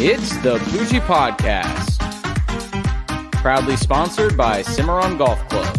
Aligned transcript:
It's 0.00 0.36
the 0.44 0.58
Poojie 0.58 1.00
Podcast, 1.00 1.98
proudly 3.32 3.74
sponsored 3.74 4.36
by 4.36 4.62
Cimarron 4.62 5.18
Golf 5.18 5.40
Club. 5.48 5.76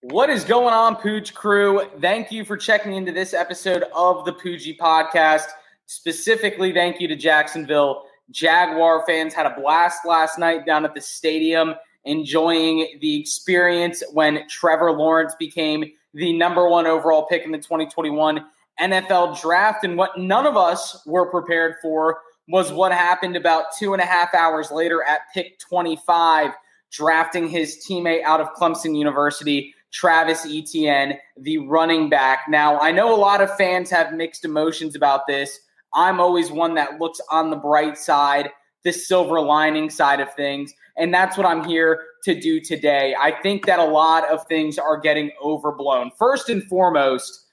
What 0.00 0.30
is 0.30 0.44
going 0.44 0.72
on, 0.72 0.96
Pooch 0.96 1.34
crew? 1.34 1.82
Thank 2.00 2.32
you 2.32 2.42
for 2.42 2.56
checking 2.56 2.94
into 2.94 3.12
this 3.12 3.34
episode 3.34 3.84
of 3.94 4.24
the 4.24 4.32
Poojie 4.32 4.78
Podcast. 4.78 5.48
Specifically, 5.84 6.72
thank 6.72 7.02
you 7.02 7.08
to 7.08 7.16
Jacksonville 7.16 8.04
Jaguar 8.30 9.04
fans. 9.06 9.34
Had 9.34 9.44
a 9.44 9.54
blast 9.60 10.06
last 10.06 10.38
night 10.38 10.64
down 10.64 10.86
at 10.86 10.94
the 10.94 11.02
stadium, 11.02 11.74
enjoying 12.04 12.98
the 13.02 13.20
experience 13.20 14.02
when 14.14 14.48
Trevor 14.48 14.92
Lawrence 14.92 15.34
became 15.38 15.84
the 16.14 16.32
number 16.32 16.66
one 16.66 16.86
overall 16.86 17.26
pick 17.26 17.44
in 17.44 17.52
the 17.52 17.58
2021 17.58 18.42
NFL 18.80 19.40
draft. 19.40 19.84
And 19.84 19.96
what 19.96 20.18
none 20.18 20.46
of 20.46 20.56
us 20.56 21.02
were 21.06 21.30
prepared 21.30 21.76
for 21.82 22.18
was 22.48 22.72
what 22.72 22.92
happened 22.92 23.36
about 23.36 23.66
two 23.78 23.92
and 23.92 24.02
a 24.02 24.06
half 24.06 24.34
hours 24.34 24.70
later 24.70 25.02
at 25.04 25.20
pick 25.32 25.58
25, 25.60 26.52
drafting 26.90 27.48
his 27.48 27.84
teammate 27.88 28.22
out 28.24 28.40
of 28.40 28.52
Clemson 28.54 28.96
University, 28.96 29.74
Travis 29.92 30.46
Etienne, 30.46 31.18
the 31.36 31.58
running 31.58 32.08
back. 32.08 32.40
Now, 32.48 32.78
I 32.78 32.90
know 32.90 33.14
a 33.14 33.16
lot 33.16 33.40
of 33.40 33.54
fans 33.56 33.90
have 33.90 34.14
mixed 34.14 34.44
emotions 34.44 34.96
about 34.96 35.26
this. 35.26 35.60
I'm 35.94 36.20
always 36.20 36.50
one 36.50 36.74
that 36.74 37.00
looks 37.00 37.20
on 37.30 37.50
the 37.50 37.56
bright 37.56 37.98
side, 37.98 38.50
the 38.84 38.92
silver 38.92 39.40
lining 39.40 39.90
side 39.90 40.20
of 40.20 40.32
things. 40.34 40.72
And 40.96 41.12
that's 41.12 41.36
what 41.36 41.46
I'm 41.46 41.64
here 41.64 42.02
to 42.24 42.38
do 42.38 42.60
today. 42.60 43.14
I 43.18 43.32
think 43.42 43.66
that 43.66 43.78
a 43.78 43.84
lot 43.84 44.28
of 44.30 44.46
things 44.46 44.78
are 44.78 44.98
getting 44.98 45.30
overblown. 45.42 46.10
First 46.18 46.48
and 46.48 46.62
foremost, 46.64 47.46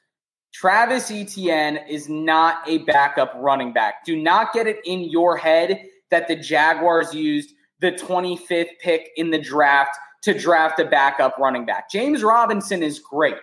Travis 0.53 1.11
Etienne 1.11 1.79
is 1.89 2.09
not 2.09 2.67
a 2.67 2.79
backup 2.79 3.33
running 3.37 3.73
back. 3.73 4.05
Do 4.05 4.15
not 4.15 4.53
get 4.53 4.67
it 4.67 4.79
in 4.85 5.01
your 5.01 5.37
head 5.37 5.83
that 6.09 6.27
the 6.27 6.35
Jaguars 6.35 7.13
used 7.13 7.53
the 7.79 7.91
25th 7.91 8.69
pick 8.81 9.09
in 9.17 9.29
the 9.29 9.39
draft 9.39 9.97
to 10.23 10.37
draft 10.37 10.79
a 10.79 10.85
backup 10.85 11.37
running 11.37 11.65
back. 11.65 11.91
James 11.91 12.23
Robinson 12.23 12.81
is 12.81 12.99
great. 12.99 13.35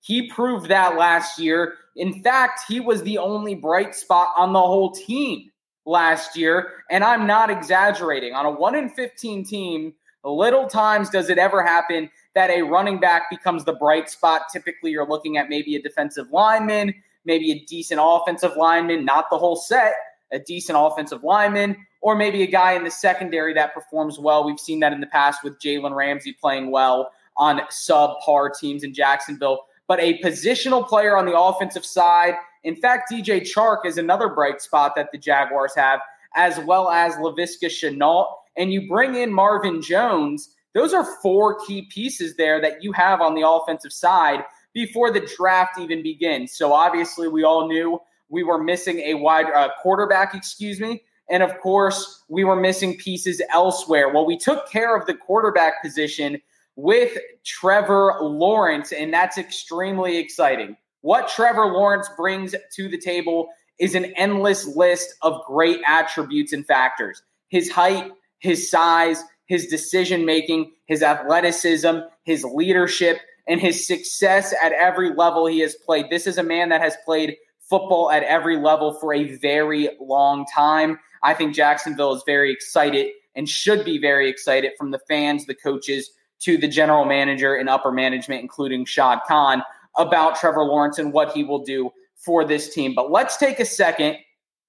He 0.00 0.28
proved 0.30 0.68
that 0.68 0.96
last 0.96 1.38
year. 1.38 1.74
In 1.96 2.22
fact, 2.22 2.62
he 2.66 2.80
was 2.80 3.02
the 3.02 3.18
only 3.18 3.54
bright 3.54 3.94
spot 3.94 4.28
on 4.36 4.52
the 4.52 4.60
whole 4.60 4.92
team 4.92 5.50
last 5.84 6.36
year. 6.36 6.72
And 6.90 7.04
I'm 7.04 7.26
not 7.26 7.50
exaggerating. 7.50 8.34
On 8.34 8.46
a 8.46 8.50
1 8.50 8.74
in 8.74 8.88
15 8.88 9.44
team, 9.44 9.94
little 10.30 10.66
times 10.66 11.10
does 11.10 11.30
it 11.30 11.38
ever 11.38 11.62
happen 11.62 12.10
that 12.34 12.50
a 12.50 12.62
running 12.62 13.00
back 13.00 13.28
becomes 13.30 13.64
the 13.64 13.72
bright 13.72 14.08
spot. 14.08 14.42
Typically, 14.52 14.90
you're 14.90 15.08
looking 15.08 15.36
at 15.36 15.48
maybe 15.48 15.76
a 15.76 15.82
defensive 15.82 16.30
lineman, 16.30 16.94
maybe 17.24 17.50
a 17.52 17.64
decent 17.66 18.00
offensive 18.02 18.56
lineman, 18.56 19.04
not 19.04 19.26
the 19.30 19.38
whole 19.38 19.56
set, 19.56 19.94
a 20.32 20.38
decent 20.38 20.78
offensive 20.80 21.22
lineman, 21.22 21.76
or 22.00 22.16
maybe 22.16 22.42
a 22.42 22.46
guy 22.46 22.72
in 22.72 22.84
the 22.84 22.90
secondary 22.90 23.52
that 23.54 23.74
performs 23.74 24.18
well. 24.18 24.44
We've 24.44 24.58
seen 24.58 24.80
that 24.80 24.92
in 24.92 25.00
the 25.00 25.06
past 25.06 25.44
with 25.44 25.60
Jalen 25.60 25.94
Ramsey 25.94 26.32
playing 26.32 26.70
well 26.70 27.12
on 27.36 27.60
subpar 27.70 28.50
teams 28.58 28.82
in 28.82 28.94
Jacksonville. 28.94 29.66
But 29.86 30.00
a 30.00 30.18
positional 30.20 30.86
player 30.86 31.16
on 31.16 31.26
the 31.26 31.38
offensive 31.38 31.84
side, 31.84 32.34
in 32.64 32.76
fact, 32.76 33.10
DJ 33.10 33.40
Chark 33.40 33.84
is 33.84 33.98
another 33.98 34.28
bright 34.28 34.62
spot 34.62 34.92
that 34.96 35.10
the 35.12 35.18
Jaguars 35.18 35.74
have, 35.74 36.00
as 36.34 36.58
well 36.60 36.90
as 36.90 37.14
Laviska 37.16 37.66
Shenault. 37.66 38.26
And 38.56 38.72
you 38.72 38.88
bring 38.88 39.14
in 39.14 39.32
Marvin 39.32 39.80
Jones 39.82 40.54
those 40.74 40.94
are 40.94 41.04
four 41.20 41.58
key 41.66 41.82
pieces 41.90 42.36
there 42.36 42.60
that 42.60 42.82
you 42.82 42.92
have 42.92 43.20
on 43.20 43.34
the 43.34 43.46
offensive 43.46 43.92
side 43.92 44.44
before 44.72 45.12
the 45.12 45.28
draft 45.36 45.78
even 45.78 46.02
begins. 46.02 46.52
So 46.52 46.72
obviously, 46.72 47.28
we 47.28 47.44
all 47.44 47.68
knew 47.68 48.00
we 48.30 48.42
were 48.42 48.62
missing 48.62 49.00
a 49.00 49.14
wide 49.14 49.46
uh, 49.54 49.68
quarterback, 49.82 50.34
excuse 50.34 50.80
me. 50.80 51.02
And 51.28 51.42
of 51.42 51.58
course, 51.60 52.24
we 52.28 52.44
were 52.44 52.56
missing 52.56 52.96
pieces 52.96 53.42
elsewhere. 53.52 54.12
Well, 54.12 54.26
we 54.26 54.38
took 54.38 54.68
care 54.70 54.96
of 54.96 55.06
the 55.06 55.14
quarterback 55.14 55.82
position 55.82 56.40
with 56.76 57.16
Trevor 57.44 58.16
Lawrence, 58.22 58.92
and 58.92 59.12
that's 59.12 59.36
extremely 59.36 60.16
exciting. 60.16 60.76
What 61.02 61.28
Trevor 61.28 61.66
Lawrence 61.66 62.08
brings 62.16 62.54
to 62.74 62.88
the 62.88 62.98
table 62.98 63.48
is 63.78 63.94
an 63.94 64.06
endless 64.16 64.66
list 64.74 65.14
of 65.20 65.44
great 65.44 65.80
attributes 65.86 66.52
and 66.52 66.66
factors 66.66 67.22
his 67.48 67.70
height, 67.70 68.10
his 68.42 68.68
size, 68.68 69.22
his 69.46 69.66
decision 69.66 70.26
making, 70.26 70.72
his 70.86 71.02
athleticism, 71.02 71.98
his 72.24 72.44
leadership, 72.44 73.20
and 73.46 73.60
his 73.60 73.86
success 73.86 74.52
at 74.62 74.72
every 74.72 75.14
level 75.14 75.46
he 75.46 75.60
has 75.60 75.74
played. 75.74 76.06
This 76.10 76.26
is 76.26 76.38
a 76.38 76.42
man 76.42 76.68
that 76.68 76.80
has 76.80 76.96
played 77.04 77.36
football 77.60 78.10
at 78.10 78.24
every 78.24 78.58
level 78.58 78.94
for 78.94 79.14
a 79.14 79.36
very 79.36 79.90
long 80.00 80.44
time. 80.52 80.98
I 81.22 81.34
think 81.34 81.54
Jacksonville 81.54 82.14
is 82.14 82.22
very 82.26 82.52
excited 82.52 83.12
and 83.34 83.48
should 83.48 83.84
be 83.84 83.98
very 83.98 84.28
excited 84.28 84.72
from 84.76 84.90
the 84.90 84.98
fans, 84.98 85.46
the 85.46 85.54
coaches, 85.54 86.10
to 86.40 86.58
the 86.58 86.68
general 86.68 87.04
manager 87.04 87.54
and 87.54 87.68
upper 87.68 87.92
management, 87.92 88.42
including 88.42 88.84
Shad 88.84 89.20
Khan, 89.28 89.62
about 89.96 90.34
Trevor 90.34 90.64
Lawrence 90.64 90.98
and 90.98 91.12
what 91.12 91.32
he 91.32 91.44
will 91.44 91.62
do 91.64 91.90
for 92.16 92.44
this 92.44 92.74
team. 92.74 92.94
But 92.94 93.12
let's 93.12 93.36
take 93.36 93.60
a 93.60 93.64
second 93.64 94.16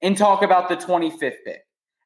and 0.04 0.16
talk 0.16 0.44
about 0.44 0.70
the 0.70 0.76
25th 0.76 1.38
pick. 1.44 1.64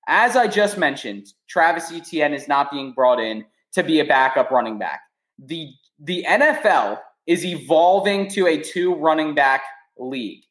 As 0.07 0.35
I 0.35 0.47
just 0.47 0.77
mentioned, 0.77 1.27
Travis 1.47 1.91
Etienne 1.91 2.33
is 2.33 2.47
not 2.47 2.71
being 2.71 2.93
brought 2.93 3.19
in 3.19 3.45
to 3.73 3.83
be 3.83 3.99
a 3.99 4.05
backup 4.05 4.51
running 4.51 4.79
back. 4.79 5.01
The 5.37 5.69
the 5.99 6.25
NFL 6.27 6.99
is 7.25 7.45
evolving 7.45 8.29
to 8.29 8.47
a 8.47 8.61
two 8.61 8.95
running 8.95 9.35
back 9.35 9.63
league. 9.97 10.43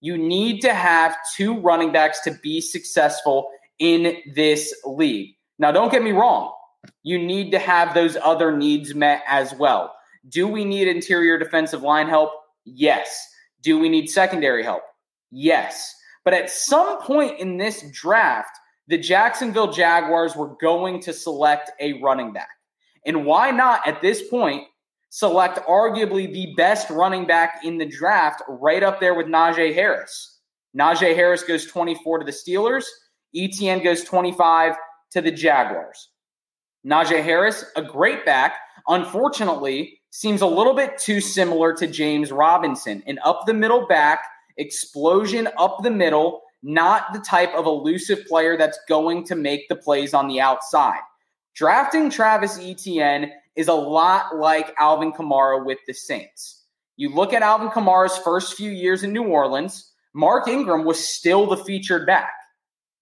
You 0.00 0.18
need 0.18 0.60
to 0.62 0.74
have 0.74 1.16
two 1.36 1.58
running 1.60 1.92
backs 1.92 2.20
to 2.22 2.32
be 2.42 2.60
successful 2.60 3.48
in 3.78 4.16
this 4.34 4.74
league. 4.84 5.34
Now, 5.58 5.72
don't 5.72 5.90
get 5.90 6.02
me 6.02 6.12
wrong. 6.12 6.52
You 7.02 7.18
need 7.18 7.50
to 7.52 7.58
have 7.58 7.94
those 7.94 8.16
other 8.22 8.54
needs 8.54 8.94
met 8.94 9.22
as 9.26 9.54
well. 9.54 9.94
Do 10.28 10.48
we 10.48 10.64
need 10.64 10.88
interior 10.88 11.38
defensive 11.38 11.82
line 11.82 12.08
help? 12.08 12.30
Yes. 12.64 13.26
Do 13.62 13.78
we 13.78 13.88
need 13.88 14.08
secondary 14.08 14.62
help? 14.62 14.82
Yes. 15.30 15.94
But 16.24 16.34
at 16.34 16.50
some 16.50 17.00
point 17.00 17.38
in 17.38 17.56
this 17.56 17.84
draft, 17.90 18.58
the 18.88 18.98
Jacksonville 18.98 19.72
Jaguars 19.72 20.36
were 20.36 20.56
going 20.60 21.00
to 21.00 21.12
select 21.12 21.70
a 21.80 22.00
running 22.02 22.32
back. 22.32 22.50
And 23.06 23.24
why 23.24 23.50
not 23.50 23.86
at 23.86 24.00
this 24.00 24.28
point 24.28 24.64
select 25.10 25.58
arguably 25.66 26.32
the 26.32 26.54
best 26.56 26.90
running 26.90 27.26
back 27.26 27.60
in 27.64 27.78
the 27.78 27.86
draft, 27.86 28.42
right 28.48 28.82
up 28.82 29.00
there 29.00 29.14
with 29.14 29.26
Najee 29.26 29.74
Harris? 29.74 30.40
Najee 30.76 31.14
Harris 31.14 31.42
goes 31.42 31.66
24 31.66 32.20
to 32.20 32.24
the 32.24 32.32
Steelers, 32.32 32.84
Etienne 33.34 33.82
goes 33.82 34.04
25 34.04 34.74
to 35.12 35.20
the 35.20 35.30
Jaguars. 35.30 36.10
Najee 36.86 37.22
Harris, 37.22 37.64
a 37.76 37.82
great 37.82 38.26
back, 38.26 38.56
unfortunately, 38.88 40.00
seems 40.10 40.42
a 40.42 40.46
little 40.46 40.74
bit 40.74 40.98
too 40.98 41.20
similar 41.20 41.72
to 41.74 41.86
James 41.86 42.30
Robinson, 42.30 43.02
an 43.06 43.18
up 43.24 43.46
the 43.46 43.54
middle 43.54 43.86
back, 43.86 44.24
explosion 44.58 45.48
up 45.58 45.82
the 45.82 45.90
middle 45.90 46.42
not 46.64 47.12
the 47.12 47.20
type 47.20 47.54
of 47.54 47.66
elusive 47.66 48.24
player 48.26 48.56
that's 48.56 48.78
going 48.88 49.22
to 49.24 49.36
make 49.36 49.68
the 49.68 49.76
plays 49.76 50.14
on 50.14 50.26
the 50.26 50.40
outside. 50.40 51.00
Drafting 51.54 52.10
Travis 52.10 52.58
Etienne 52.58 53.30
is 53.54 53.68
a 53.68 53.74
lot 53.74 54.36
like 54.36 54.74
Alvin 54.80 55.12
Kamara 55.12 55.64
with 55.64 55.78
the 55.86 55.92
Saints. 55.92 56.64
You 56.96 57.14
look 57.14 57.32
at 57.32 57.42
Alvin 57.42 57.68
Kamara's 57.68 58.16
first 58.18 58.54
few 58.54 58.70
years 58.70 59.02
in 59.02 59.12
New 59.12 59.24
Orleans, 59.24 59.92
Mark 60.14 60.48
Ingram 60.48 60.84
was 60.84 61.06
still 61.06 61.46
the 61.46 61.56
featured 61.56 62.06
back. 62.06 62.32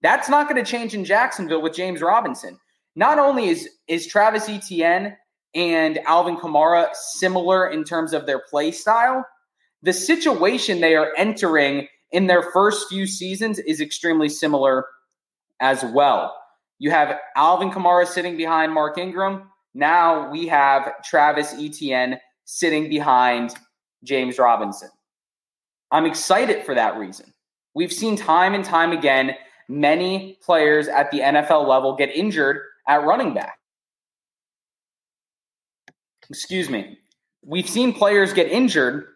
That's 0.03 0.29
not 0.29 0.49
going 0.49 0.63
to 0.63 0.71
change 0.71 0.93
in 0.93 1.05
Jacksonville 1.05 1.63
with 1.63 1.75
James 1.75 2.03
Robinson. 2.03 2.59
Not 2.97 3.19
only 3.19 3.49
is, 3.49 3.69
is 3.87 4.07
Travis 4.07 4.49
Etienne 4.49 5.17
and 5.55 5.99
Alvin 5.99 6.37
Kamara 6.37 6.89
similar 6.95 7.69
in 7.69 7.85
terms 7.85 8.13
of 8.13 8.27
their 8.27 8.41
play 8.41 8.73
style, 8.73 9.25
the 9.83 9.93
situation 9.93 10.81
they 10.81 10.97
are 10.97 11.13
entering 11.17 11.87
in 12.13 12.27
their 12.27 12.43
first 12.43 12.89
few 12.89 13.07
seasons 13.07 13.59
is 13.59 13.81
extremely 13.81 14.29
similar 14.29 14.87
as 15.61 15.85
well. 15.85 16.37
You 16.79 16.91
have 16.91 17.19
Alvin 17.37 17.71
Kamara 17.71 18.07
sitting 18.07 18.37
behind 18.37 18.73
Mark 18.73 18.99
Ingram. 18.99 19.51
Now 19.75 20.31
we 20.31 20.47
have 20.49 21.03
Travis 21.05 21.55
Etienne 21.59 22.19
sitting 22.45 22.89
behind 22.89 23.55
James 24.05 24.39
Robinson. 24.39 24.91
I'm 25.91 26.07
excited 26.07 26.65
for 26.65 26.75
that 26.75 26.97
reason. 26.97 27.33
We've 27.75 27.93
seen 27.93 28.17
time 28.17 28.55
and 28.55 28.65
time 28.65 28.93
again 28.93 29.37
many 29.69 30.39
players 30.43 30.89
at 30.89 31.11
the 31.11 31.21
NFL 31.21 31.67
level 31.67 31.97
get 31.97 32.15
injured 32.15 32.61
at 32.89 33.05
running 33.05 33.33
back. 33.33 33.59
Excuse 36.29 36.69
me. 36.69 36.99
We've 37.45 37.69
seen 37.69 37.93
players 37.93 38.33
get 38.33 38.51
injured, 38.51 39.07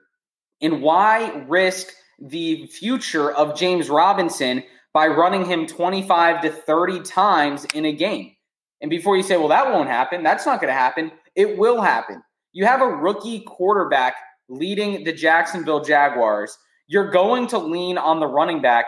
and 0.60 0.82
why 0.82 1.44
risk 1.48 1.88
the 2.18 2.66
future 2.66 3.32
of 3.32 3.56
James 3.56 3.90
Robinson 3.90 4.62
by 4.92 5.06
running 5.06 5.44
him 5.44 5.66
25 5.66 6.42
to 6.42 6.50
30 6.50 7.00
times 7.00 7.64
in 7.74 7.84
a 7.84 7.92
game. 7.92 8.32
And 8.80 8.90
before 8.90 9.16
you 9.16 9.22
say, 9.22 9.36
well, 9.36 9.48
that 9.48 9.70
won't 9.70 9.88
happen, 9.88 10.22
that's 10.22 10.46
not 10.46 10.60
going 10.60 10.72
to 10.72 10.78
happen, 10.78 11.12
it 11.34 11.58
will 11.58 11.80
happen. 11.80 12.22
You 12.52 12.64
have 12.64 12.80
a 12.80 12.88
rookie 12.88 13.40
quarterback 13.40 14.14
leading 14.48 15.04
the 15.04 15.12
Jacksonville 15.12 15.84
Jaguars. 15.84 16.56
you're 16.86 17.10
going 17.10 17.48
to 17.48 17.58
lean 17.58 17.98
on 17.98 18.20
the 18.20 18.26
running 18.26 18.62
back 18.62 18.86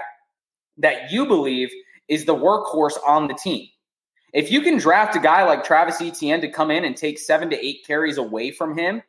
that 0.76 1.10
you 1.10 1.26
believe 1.26 1.68
is 2.06 2.24
the 2.24 2.34
workhorse 2.34 2.96
on 3.06 3.26
the 3.26 3.34
team. 3.34 3.66
If 4.32 4.50
you 4.50 4.60
can 4.60 4.78
draft 4.78 5.16
a 5.16 5.20
guy 5.20 5.44
like 5.44 5.64
Travis 5.64 6.00
Etienne 6.00 6.40
to 6.40 6.50
come 6.50 6.70
in 6.70 6.84
and 6.84 6.96
take 6.96 7.18
seven 7.18 7.50
to 7.50 7.66
eight 7.66 7.84
carries 7.86 8.18
away 8.18 8.50
from 8.50 8.78
him, 8.78 9.02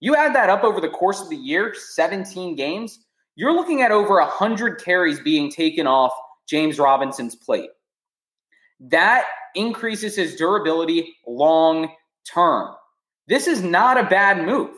you 0.00 0.16
add 0.16 0.34
that 0.34 0.50
up 0.50 0.64
over 0.64 0.80
the 0.80 0.88
course 0.88 1.20
of 1.20 1.28
the 1.28 1.36
year, 1.36 1.74
17 1.74 2.56
games, 2.56 3.06
you're 3.38 3.54
looking 3.54 3.82
at 3.82 3.92
over 3.92 4.16
100 4.16 4.82
carries 4.84 5.20
being 5.20 5.48
taken 5.48 5.86
off 5.86 6.10
James 6.48 6.76
Robinson's 6.76 7.36
plate. 7.36 7.70
That 8.80 9.26
increases 9.54 10.16
his 10.16 10.34
durability 10.34 11.16
long 11.24 11.88
term. 12.28 12.74
This 13.28 13.46
is 13.46 13.62
not 13.62 13.96
a 13.96 14.08
bad 14.08 14.44
move. 14.44 14.74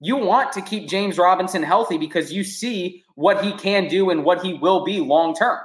You 0.00 0.16
want 0.16 0.52
to 0.54 0.60
keep 0.60 0.88
James 0.88 1.18
Robinson 1.18 1.62
healthy 1.62 1.98
because 1.98 2.32
you 2.32 2.42
see 2.42 3.04
what 3.14 3.44
he 3.44 3.52
can 3.52 3.86
do 3.86 4.10
and 4.10 4.24
what 4.24 4.44
he 4.44 4.54
will 4.54 4.84
be 4.84 4.98
long 4.98 5.32
term. 5.32 5.60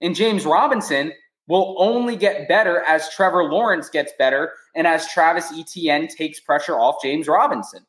And 0.00 0.14
James 0.14 0.46
Robinson 0.46 1.12
will 1.48 1.74
only 1.80 2.14
get 2.14 2.46
better 2.46 2.80
as 2.82 3.12
Trevor 3.12 3.50
Lawrence 3.50 3.88
gets 3.88 4.12
better 4.20 4.52
and 4.76 4.86
as 4.86 5.08
Travis 5.08 5.52
Etienne 5.58 6.06
takes 6.06 6.38
pressure 6.38 6.78
off 6.78 7.02
James 7.02 7.26
Robinson. 7.26 7.84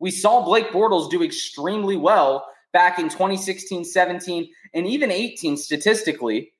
We 0.00 0.10
saw 0.10 0.44
Blake 0.44 0.70
Bortles 0.72 1.08
do 1.08 1.22
extremely 1.22 1.96
well 1.96 2.44
back 2.74 2.98
in 2.98 3.08
2016, 3.08 3.84
17, 3.84 4.50
and 4.74 4.86
even 4.86 5.10
18 5.10 5.56
statistically. 5.56 6.52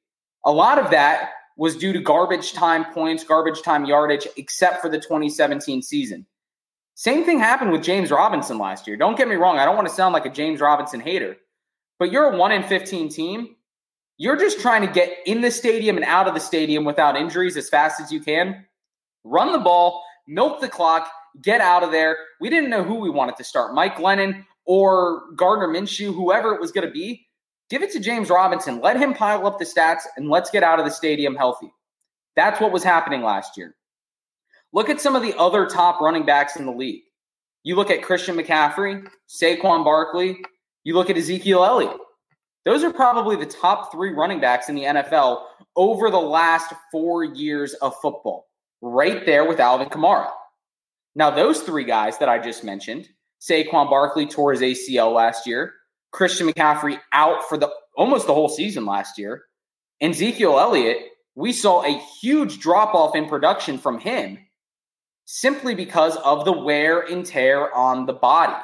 A 0.47 0.51
lot 0.51 0.79
of 0.79 0.91
that 0.91 1.33
was 1.59 1.77
due 1.77 1.93
to 1.93 2.01
garbage 2.01 2.55
time 2.55 2.87
points, 2.95 3.23
garbage 3.23 3.61
time 3.61 3.85
yardage, 3.85 4.27
except 4.39 4.81
for 4.81 4.89
the 4.89 4.99
2017 4.99 5.83
season. 5.83 6.25
Same 6.95 7.25
thing 7.25 7.39
happened 7.39 7.73
with 7.73 7.83
James 7.83 8.11
Robinson 8.11 8.57
last 8.57 8.87
year. 8.87 8.97
Don't 8.97 9.19
get 9.19 9.29
me 9.29 9.35
wrong, 9.35 9.59
I 9.59 9.67
don't 9.67 9.77
want 9.77 9.89
to 9.89 9.95
sound 9.95 10.15
like 10.15 10.25
a 10.25 10.31
James 10.31 10.63
Robinson 10.63 11.01
hater, 11.01 11.37
but 11.99 12.11
you're 12.11 12.33
a 12.33 12.37
1 12.39 12.53
in 12.53 12.63
15 12.63 13.11
team 13.11 13.57
you're 14.17 14.37
just 14.37 14.61
trying 14.61 14.87
to 14.87 14.93
get 14.93 15.13
in 15.27 15.41
the 15.41 15.51
stadium 15.51 15.97
and 15.97 16.05
out 16.05 16.29
of 16.29 16.35
the 16.35 16.41
stadium 16.41 16.85
without 16.85 17.17
injuries 17.17 17.57
as 17.57 17.69
fast 17.69 18.01
as 18.01 18.13
you 18.13 18.21
can. 18.21 18.65
Run 19.25 19.53
the 19.53 19.59
ball, 19.59 20.05
milk 20.29 20.61
the 20.61 20.69
clock, 20.69 21.09
get 21.43 21.61
out 21.61 21.83
of 21.83 21.91
there. 21.91 22.17
We 22.41 22.49
didn't 22.49 22.71
know 22.71 22.85
who 22.85 22.97
we 22.97 23.11
wanted 23.11 23.37
to 23.37 23.45
start 23.45 23.75
Mike 23.75 23.97
Glennon 23.97 24.45
or 24.67 25.23
Gardner 25.37 25.69
Minshew, 25.69 26.15
whoever 26.15 26.55
it 26.55 26.61
was 26.61 26.73
going 26.73 26.87
to 26.87 26.93
be. 26.93 27.27
Give 27.71 27.83
it 27.83 27.93
to 27.93 28.01
James 28.01 28.31
Robinson. 28.31 28.81
Let 28.81 28.99
him 28.99 29.15
pile 29.15 29.47
up 29.47 29.59
the 29.59 29.65
stats 29.65 30.03
and 30.17 30.29
let's 30.29 30.51
get 30.51 30.63
out 30.63 30.79
of 30.79 30.85
the 30.85 30.91
stadium 30.91 31.35
healthy. 31.35 31.73
That's 32.37 32.61
what 32.61 32.73
was 32.73 32.85
happening 32.85 33.23
last 33.23 33.57
year. 33.57 33.75
Look 34.73 34.91
at 34.91 35.01
some 35.01 35.17
of 35.17 35.23
the 35.23 35.37
other 35.39 35.67
top 35.67 36.01
running 36.01 36.27
backs 36.27 36.57
in 36.57 36.67
the 36.67 36.73
league. 36.73 37.03
You 37.63 37.77
look 37.77 37.91
at 37.91 38.03
Christian 38.03 38.37
McCaffrey, 38.37 39.07
Saquon 39.29 39.85
Barkley, 39.85 40.39
you 40.83 40.95
look 40.95 41.09
at 41.09 41.17
Ezekiel 41.17 41.65
Elliott. 41.65 41.97
Those 42.65 42.83
are 42.83 42.93
probably 42.93 43.37
the 43.37 43.47
top 43.47 43.93
three 43.93 44.11
running 44.11 44.41
backs 44.41 44.69
in 44.69 44.75
the 44.75 44.83
NFL 44.83 45.45
over 45.77 46.11
the 46.11 46.21
last 46.21 46.73
four 46.91 47.25
years 47.25 47.75
of 47.75 47.95
football, 48.01 48.47
right 48.83 49.25
there 49.27 49.47
with 49.49 49.61
Alvin 49.61 49.89
Kamara. 49.89 50.31
Now, 51.15 51.31
those 51.31 51.61
three 51.61 51.85
guys 51.85 52.19
that 52.19 52.29
I 52.29 52.39
just 52.39 52.65
mentioned, 52.65 53.09
Saquon 53.45 53.91
Barkley 53.91 54.27
tore 54.27 54.53
his 54.53 54.63
ACL 54.63 55.13
last 55.13 55.47
year, 55.47 55.75
Christian 56.13 56.49
McCaffrey 56.49 56.99
out 57.13 57.45
for 57.45 57.59
the 57.59 57.71
almost 57.97 58.27
the 58.27 58.35
whole 58.35 58.49
season 58.49 58.87
last 58.87 59.19
year, 59.19 59.45
and 60.01 60.13
Ezekiel 60.13 60.59
Elliott, 60.59 60.99
we 61.35 61.53
saw 61.53 61.85
a 61.85 62.01
huge 62.21 62.59
drop 62.59 62.95
off 62.95 63.15
in 63.15 63.29
production 63.29 63.77
from 63.77 63.99
him 63.99 64.39
simply 65.27 65.75
because 65.75 66.17
of 66.19 66.45
the 66.45 66.53
wear 66.53 67.01
and 67.01 67.27
tear 67.27 67.75
on 67.75 68.07
the 68.07 68.13
body. 68.13 68.55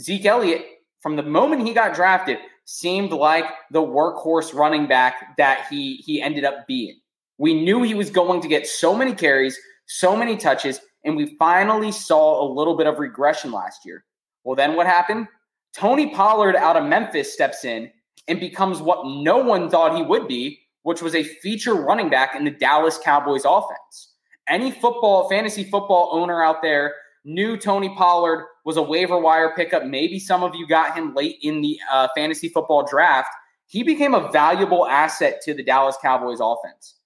Zeke 0.00 0.26
Elliott, 0.26 0.64
from 1.00 1.16
the 1.16 1.22
moment 1.22 1.66
he 1.66 1.74
got 1.74 1.94
drafted, 1.94 2.38
seemed 2.64 3.12
like 3.12 3.46
the 3.72 3.82
workhorse 3.82 4.54
running 4.54 4.86
back 4.86 5.36
that 5.38 5.66
he 5.68 5.96
he 5.96 6.22
ended 6.22 6.44
up 6.44 6.66
being. 6.68 6.98
We 7.38 7.54
knew 7.54 7.82
he 7.82 7.94
was 7.94 8.10
going 8.10 8.42
to 8.42 8.48
get 8.48 8.66
so 8.66 8.94
many 8.94 9.14
carries, 9.14 9.58
so 9.86 10.14
many 10.16 10.36
touches, 10.36 10.80
and 11.04 11.16
we 11.16 11.36
finally 11.38 11.90
saw 11.90 12.44
a 12.44 12.46
little 12.52 12.76
bit 12.76 12.86
of 12.86 12.98
regression 12.98 13.50
last 13.50 13.84
year. 13.84 14.04
Well, 14.44 14.56
then 14.56 14.74
what 14.74 14.86
happened? 14.86 15.28
Tony 15.74 16.14
Pollard 16.14 16.56
out 16.56 16.76
of 16.76 16.84
Memphis 16.84 17.32
steps 17.32 17.64
in 17.64 17.90
and 18.28 18.40
becomes 18.40 18.80
what 18.80 19.06
no 19.06 19.38
one 19.38 19.70
thought 19.70 19.96
he 19.96 20.02
would 20.02 20.26
be, 20.26 20.60
which 20.82 21.02
was 21.02 21.14
a 21.14 21.22
feature 21.22 21.74
running 21.74 22.10
back 22.10 22.34
in 22.34 22.44
the 22.44 22.50
Dallas 22.50 22.98
Cowboys 22.98 23.44
offense. 23.44 24.14
Any 24.48 24.70
football, 24.70 25.28
fantasy 25.28 25.64
football 25.64 26.10
owner 26.12 26.42
out 26.42 26.62
there 26.62 26.94
knew 27.24 27.56
Tony 27.56 27.94
Pollard 27.94 28.46
was 28.64 28.76
a 28.76 28.82
waiver 28.82 29.18
wire 29.18 29.54
pickup. 29.54 29.84
Maybe 29.84 30.18
some 30.18 30.42
of 30.42 30.54
you 30.54 30.66
got 30.66 30.96
him 30.96 31.14
late 31.14 31.36
in 31.42 31.60
the 31.60 31.78
uh, 31.90 32.08
fantasy 32.16 32.48
football 32.48 32.84
draft. 32.84 33.28
He 33.66 33.82
became 33.82 34.14
a 34.14 34.30
valuable 34.32 34.86
asset 34.86 35.40
to 35.42 35.54
the 35.54 35.62
Dallas 35.62 35.96
Cowboys 36.02 36.40
offense. 36.40 36.96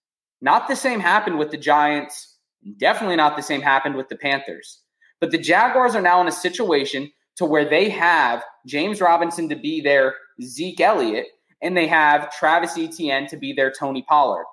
Not 0.41 0.69
the 0.69 0.77
same 0.77 1.01
happened 1.01 1.39
with 1.39 1.51
the 1.51 1.59
Giants. 1.59 2.37
Definitely 2.79 3.17
not 3.17 3.37
the 3.37 3.43
same 3.43 3.61
happened 3.61 3.97
with 3.97 4.09
the 4.09 4.17
Panthers. 4.17 4.81
But 5.21 5.31
the 5.31 5.39
Jaguars 5.39 5.95
are 5.95 6.01
now 6.01 6.21
in 6.21 6.29
a 6.29 6.33
situation 6.33 7.11
to 7.37 7.45
where 7.45 7.69
they 7.69 7.89
have 7.89 8.43
James 8.67 9.01
Robinson 9.01 9.49
to 9.49 9.57
be 9.57 9.81
their 9.81 10.15
Zeke 10.43 10.81
Elliott, 10.81 11.27
and 11.63 11.77
they 11.77 11.87
have 11.87 12.35
Travis 12.37 12.77
Etienne 12.79 13.27
to 13.29 13.37
be 13.37 13.53
their 13.53 13.73
Tony 13.73 14.03
Pollard. 14.03 14.45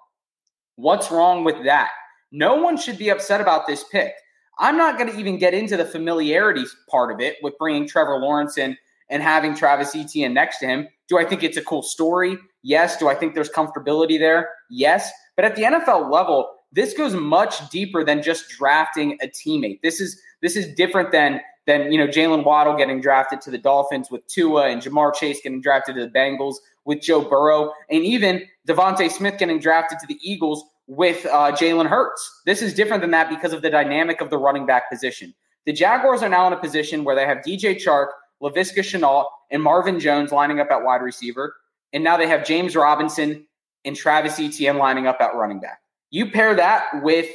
What's 0.75 1.11
wrong 1.11 1.43
with 1.43 1.63
that? 1.65 1.89
No 2.31 2.55
one 2.55 2.77
should 2.77 2.97
be 2.97 3.09
upset 3.09 3.41
about 3.41 3.67
this 3.67 3.83
pick. 3.91 4.13
I'm 4.59 4.77
not 4.77 4.97
going 4.97 5.11
to 5.11 5.19
even 5.19 5.37
get 5.37 5.53
into 5.53 5.75
the 5.75 5.85
familiarity 5.85 6.63
part 6.89 7.11
of 7.11 7.19
it 7.19 7.37
with 7.41 7.57
bringing 7.57 7.87
Trevor 7.87 8.19
Lawrence 8.19 8.57
in 8.57 8.77
and 9.09 9.21
having 9.21 9.55
Travis 9.55 9.95
Etienne 9.95 10.33
next 10.33 10.59
to 10.59 10.67
him. 10.67 10.87
Do 11.09 11.17
I 11.17 11.25
think 11.25 11.43
it's 11.43 11.57
a 11.57 11.63
cool 11.63 11.83
story? 11.83 12.37
Yes. 12.63 12.97
Do 12.97 13.09
I 13.09 13.15
think 13.15 13.33
there's 13.33 13.49
comfortability 13.49 14.17
there? 14.17 14.49
Yes. 14.69 15.11
But 15.35 15.45
at 15.45 15.55
the 15.55 15.63
NFL 15.63 16.11
level, 16.11 16.49
this 16.71 16.93
goes 16.93 17.13
much 17.13 17.69
deeper 17.69 18.03
than 18.03 18.23
just 18.23 18.49
drafting 18.49 19.17
a 19.21 19.27
teammate. 19.27 19.81
This 19.81 19.99
is 19.99 20.21
this 20.41 20.55
is 20.55 20.73
different 20.75 21.11
than 21.11 21.41
than 21.67 21.91
you 21.91 21.97
know 21.97 22.07
Jaylen 22.07 22.43
Waddle 22.43 22.75
getting 22.75 23.01
drafted 23.01 23.41
to 23.41 23.51
the 23.51 23.57
Dolphins 23.57 24.09
with 24.09 24.25
Tua 24.27 24.67
and 24.69 24.81
Ja'Marr 24.81 25.13
Chase 25.13 25.39
getting 25.41 25.61
drafted 25.61 25.95
to 25.95 26.05
the 26.05 26.11
Bengals 26.11 26.55
with 26.85 27.01
Joe 27.01 27.21
Burrow, 27.21 27.71
and 27.89 28.03
even 28.03 28.43
DeVonta 28.67 29.09
Smith 29.11 29.37
getting 29.37 29.59
drafted 29.59 29.99
to 29.99 30.07
the 30.07 30.17
Eagles 30.21 30.63
with 30.87 31.25
uh, 31.27 31.51
Jalen 31.51 31.87
Hurts. 31.87 32.41
This 32.45 32.61
is 32.61 32.73
different 32.73 33.01
than 33.01 33.11
that 33.11 33.29
because 33.29 33.53
of 33.53 33.61
the 33.61 33.69
dynamic 33.69 34.19
of 34.19 34.29
the 34.29 34.37
running 34.37 34.65
back 34.65 34.89
position. 34.89 35.33
The 35.65 35.73
Jaguars 35.73 36.23
are 36.23 36.29
now 36.29 36.47
in 36.47 36.53
a 36.53 36.57
position 36.57 37.03
where 37.03 37.15
they 37.15 37.25
have 37.25 37.38
DJ 37.39 37.75
Chark, 37.75 38.07
Laviska 38.41 38.79
Shenault, 38.79 39.25
and 39.51 39.62
Marvin 39.62 40.00
Jones 40.00 40.31
lining 40.31 40.59
up 40.59 40.71
at 40.71 40.83
wide 40.83 41.01
receiver. 41.01 41.55
And 41.93 42.03
now 42.03 42.17
they 42.17 42.27
have 42.27 42.45
James 42.45 42.75
Robinson 42.75 43.45
and 43.86 43.95
Travis 43.95 44.39
Etienne 44.39 44.77
lining 44.77 45.07
up 45.07 45.21
at 45.21 45.36
running 45.36 45.59
back. 45.59 45.81
You 46.09 46.31
pair 46.31 46.55
that 46.55 47.03
with 47.03 47.29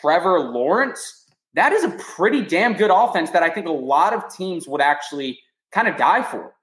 Trevor 0.00 0.40
Lawrence, 0.40 1.25
that 1.56 1.72
is 1.72 1.82
a 1.84 1.90
pretty 1.90 2.42
damn 2.42 2.74
good 2.74 2.90
offense 2.92 3.30
that 3.30 3.42
I 3.42 3.50
think 3.50 3.66
a 3.66 3.72
lot 3.72 4.12
of 4.14 4.32
teams 4.32 4.68
would 4.68 4.80
actually 4.80 5.40
kind 5.72 5.88
of 5.88 5.96
die 5.96 6.22
for. 6.22 6.54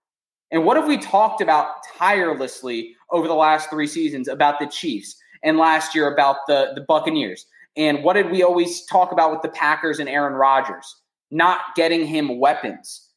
And 0.52 0.66
what 0.66 0.78
have 0.78 0.88
we 0.88 0.98
talked 0.98 1.42
about 1.42 1.76
tirelessly 1.98 2.96
over 3.12 3.28
the 3.28 3.34
last 3.34 3.70
three 3.70 3.88
seasons 3.88 4.28
about 4.28 4.60
the 4.60 4.68
Chiefs? 4.68 5.18
and 5.44 5.58
last 5.58 5.94
year 5.94 6.12
about 6.12 6.48
the, 6.48 6.72
the 6.74 6.82
Buccaneers. 6.82 7.46
And 7.76 8.04
what 8.04 8.14
did 8.14 8.32
we 8.32 8.44
always 8.44 8.86
talk 8.86 9.12
about 9.12 9.32
with 9.32 9.42
the 9.42 9.50
Packers 9.50 10.00
and 10.00 10.10
Aaron 10.10 10.34
Rodgers? 10.34 11.02
Not 11.30 11.60
getting 11.76 12.08
him 12.08 12.40
weapons. 12.40 13.10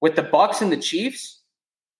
With 0.00 0.16
the 0.16 0.22
Bucks 0.22 0.62
and 0.62 0.72
the 0.72 0.76
Chiefs, 0.76 1.40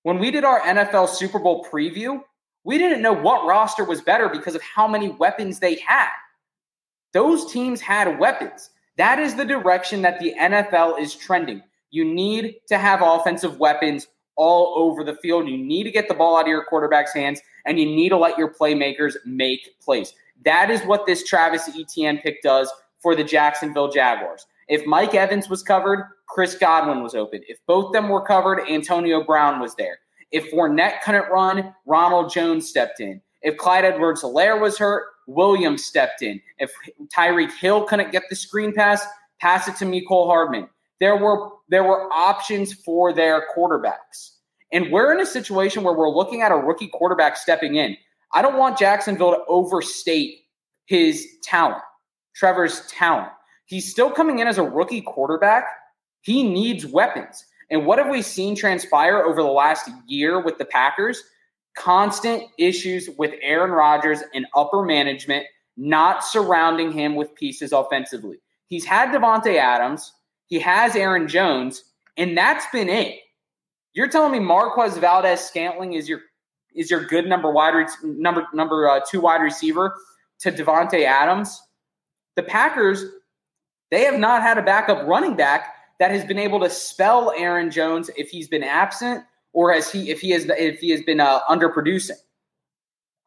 when 0.03 0.19
we 0.19 0.31
did 0.31 0.45
our 0.45 0.61
NFL 0.61 1.09
Super 1.09 1.39
Bowl 1.39 1.67
preview, 1.71 2.21
we 2.65 2.79
didn't 2.79 3.03
know 3.03 3.13
what 3.13 3.47
roster 3.47 3.85
was 3.85 4.01
better 4.01 4.29
because 4.29 4.55
of 4.55 4.63
how 4.63 4.89
many 4.89 5.11
weapons 5.11 5.59
they 5.59 5.77
had. 5.77 6.09
Those 7.13 7.51
teams 7.53 7.81
had 7.81 8.19
weapons. 8.19 8.71
That 8.97 9.19
is 9.19 9.35
the 9.35 9.45
direction 9.45 10.03
that 10.03 10.21
the 10.21 10.35
NFL 10.39 11.01
is 11.01 11.15
trending. 11.15 11.63
You 11.91 12.05
need 12.05 12.57
to 12.69 12.79
have 12.79 13.01
offensive 13.03 13.59
weapons 13.59 14.07
all 14.37 14.75
over 14.77 15.05
the 15.05 15.17
field. 15.17 15.49
You 15.49 15.57
need 15.59 15.85
to 15.85 15.91
get 15.91 16.09
the 16.09 16.15
ball 16.15 16.37
out 16.37 16.43
of 16.43 16.49
your 16.49 16.65
quarterback's 16.65 17.13
hands 17.13 17.41
and 17.67 17.79
you 17.79 17.87
need 17.87 18.09
to 18.11 18.17
let 18.17 18.39
your 18.39 18.53
playmakers 18.53 19.15
make 19.27 19.79
plays. 19.81 20.15
That 20.45 20.71
is 20.71 20.81
what 20.83 21.07
this 21.07 21.25
Travis 21.25 21.69
Etienne 21.69 22.19
pick 22.19 22.43
does 22.43 22.73
for 23.01 23.15
the 23.15 23.25
Jacksonville 23.25 23.91
Jaguars. 23.91 24.47
If 24.69 24.87
Mike 24.87 25.15
Evans 25.15 25.49
was 25.49 25.63
covered, 25.63 26.07
Chris 26.29 26.55
Godwin 26.55 27.03
was 27.03 27.15
open. 27.15 27.41
If 27.49 27.59
both 27.67 27.93
them 27.93 28.09
were 28.09 28.25
covered, 28.25 28.61
Antonio 28.69 29.25
Brown 29.25 29.61
was 29.61 29.75
there. 29.75 29.99
If 30.31 30.51
Fournette 30.51 31.03
couldn't 31.03 31.31
run, 31.31 31.75
Ronald 31.87 32.33
Jones 32.33 32.69
stepped 32.69 33.01
in. 33.01 33.21
If 33.43 33.57
Clyde 33.57 33.85
Edwards 33.85 34.23
Helaire 34.23 34.61
was 34.61 34.79
hurt, 34.79 35.07
Williams 35.27 35.85
stepped 35.85 36.23
in. 36.23 36.41
If 36.59 36.73
Tyreek 37.15 37.53
Hill 37.53 37.85
couldn't 37.85 38.13
get 38.13 38.25
the 38.29 38.37
screen 38.37 38.73
pass, 38.73 39.05
pass 39.41 39.69
it 39.69 39.77
to 39.77 39.85
Mecole 39.85 40.27
Hardman. 40.27 40.69
There 41.01 41.17
were 41.17 41.51
there 41.69 41.85
were 41.85 42.13
options 42.13 42.73
for 42.73 43.13
their 43.13 43.45
quarterbacks. 43.57 44.37
And 44.73 44.93
we're 44.93 45.13
in 45.13 45.21
a 45.21 45.27
situation 45.27 45.83
where 45.83 45.95
we're 45.95 46.11
looking 46.11 46.43
at 46.43 46.53
a 46.53 46.57
rookie 46.57 46.89
quarterback 46.89 47.37
stepping 47.37 47.77
in. 47.77 47.97
I 48.33 48.43
don't 48.43 48.59
want 48.59 48.79
Jacksonville 48.79 49.33
to 49.33 49.45
overstate 49.49 50.39
his 50.87 51.27
talent, 51.43 51.83
Trevor's 52.35 52.87
talent. 52.87 53.31
He's 53.67 53.91
still 53.91 54.11
coming 54.11 54.39
in 54.39 54.47
as 54.47 54.59
a 54.59 54.63
rookie 54.63 55.01
quarterback. 55.01 55.65
He 56.23 56.43
needs 56.43 56.87
weapons. 56.87 57.45
And 57.71 57.87
what 57.87 57.99
have 57.99 58.09
we 58.09 58.23
seen 58.23 58.57
transpire 58.57 59.23
over 59.23 59.43
the 59.43 59.49
last 59.49 59.89
year 60.07 60.41
with 60.41 60.59
the 60.59 60.65
Packers? 60.65 61.23
Constant 61.77 62.45
issues 62.59 63.09
with 63.17 63.35
Aaron 63.43 63.71
Rodgers 63.71 64.23
and 64.35 64.47
upper 64.55 64.83
management 64.83 65.47
not 65.77 66.25
surrounding 66.25 66.93
him 66.93 67.15
with 67.15 67.35
pieces 67.35 67.73
offensively. 67.73 68.39
He's 68.67 68.85
had 68.85 69.11
Davante 69.11 69.57
Adams, 69.57 70.13
he 70.47 70.59
has 70.59 70.95
Aaron 70.97 71.27
Jones, 71.27 71.85
and 72.17 72.37
that's 72.37 72.67
been 72.73 72.89
it. 72.89 73.19
You're 73.93 74.09
telling 74.09 74.33
me 74.33 74.41
Marquez 74.41 74.99
Valdes 74.99 75.41
Scantling 75.41 75.95
is 75.95 76.09
your 76.09 76.21
is 76.75 76.91
your 76.91 77.05
good 77.05 77.27
number 77.27 77.51
wide 77.51 77.89
number 78.05 78.47
number 78.53 78.89
uh, 78.89 79.01
two 79.09 79.21
wide 79.21 79.43
receiver 79.43 79.95
to 80.41 80.53
Davante 80.53 81.05
Adams? 81.05 81.61
The 82.37 82.43
Packers 82.43 83.05
they 83.91 84.05
have 84.05 84.19
not 84.19 84.43
had 84.43 84.57
a 84.57 84.63
backup 84.63 85.07
running 85.07 85.35
back 85.35 85.75
that 85.99 86.11
has 86.11 86.25
been 86.25 86.39
able 86.39 86.61
to 86.61 86.71
spell 86.71 87.33
Aaron 87.37 87.71
Jones 87.71 88.11
if 88.17 88.31
he's 88.31 88.49
been 88.49 88.63
absent 88.63 89.25
or 89.53 89.73
as 89.73 89.91
he 89.91 90.11
if 90.11 90.21
he 90.21 90.31
has 90.31 90.47
if 90.59 90.81
he 90.81 90.91
has 90.91 91.03
been 91.03 91.21
uh, 91.21 91.41
underproducing. 91.49 92.13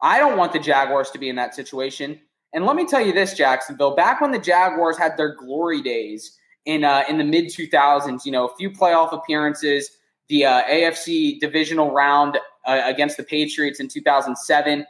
I 0.02 0.18
don't 0.18 0.36
want 0.36 0.52
the 0.52 0.58
Jaguars 0.58 1.10
to 1.12 1.18
be 1.18 1.28
in 1.28 1.36
that 1.36 1.54
situation. 1.54 2.20
And 2.52 2.66
let 2.66 2.76
me 2.76 2.86
tell 2.86 3.04
you 3.04 3.12
this, 3.12 3.34
Jacksonville. 3.34 3.96
Back 3.96 4.20
when 4.20 4.30
the 4.30 4.38
Jaguars 4.38 4.96
had 4.96 5.16
their 5.16 5.34
glory 5.34 5.82
days 5.82 6.38
in 6.66 6.84
uh, 6.84 7.02
in 7.08 7.18
the 7.18 7.24
mid 7.24 7.46
2000s, 7.46 8.24
you 8.24 8.32
know, 8.32 8.46
a 8.46 8.56
few 8.56 8.70
playoff 8.70 9.12
appearances, 9.12 9.90
the 10.28 10.44
uh, 10.44 10.62
AFC 10.64 11.40
divisional 11.40 11.92
round 11.92 12.38
uh, 12.66 12.82
against 12.84 13.16
the 13.16 13.24
Patriots 13.24 13.80
in 13.80 13.88
2007. 13.88 14.86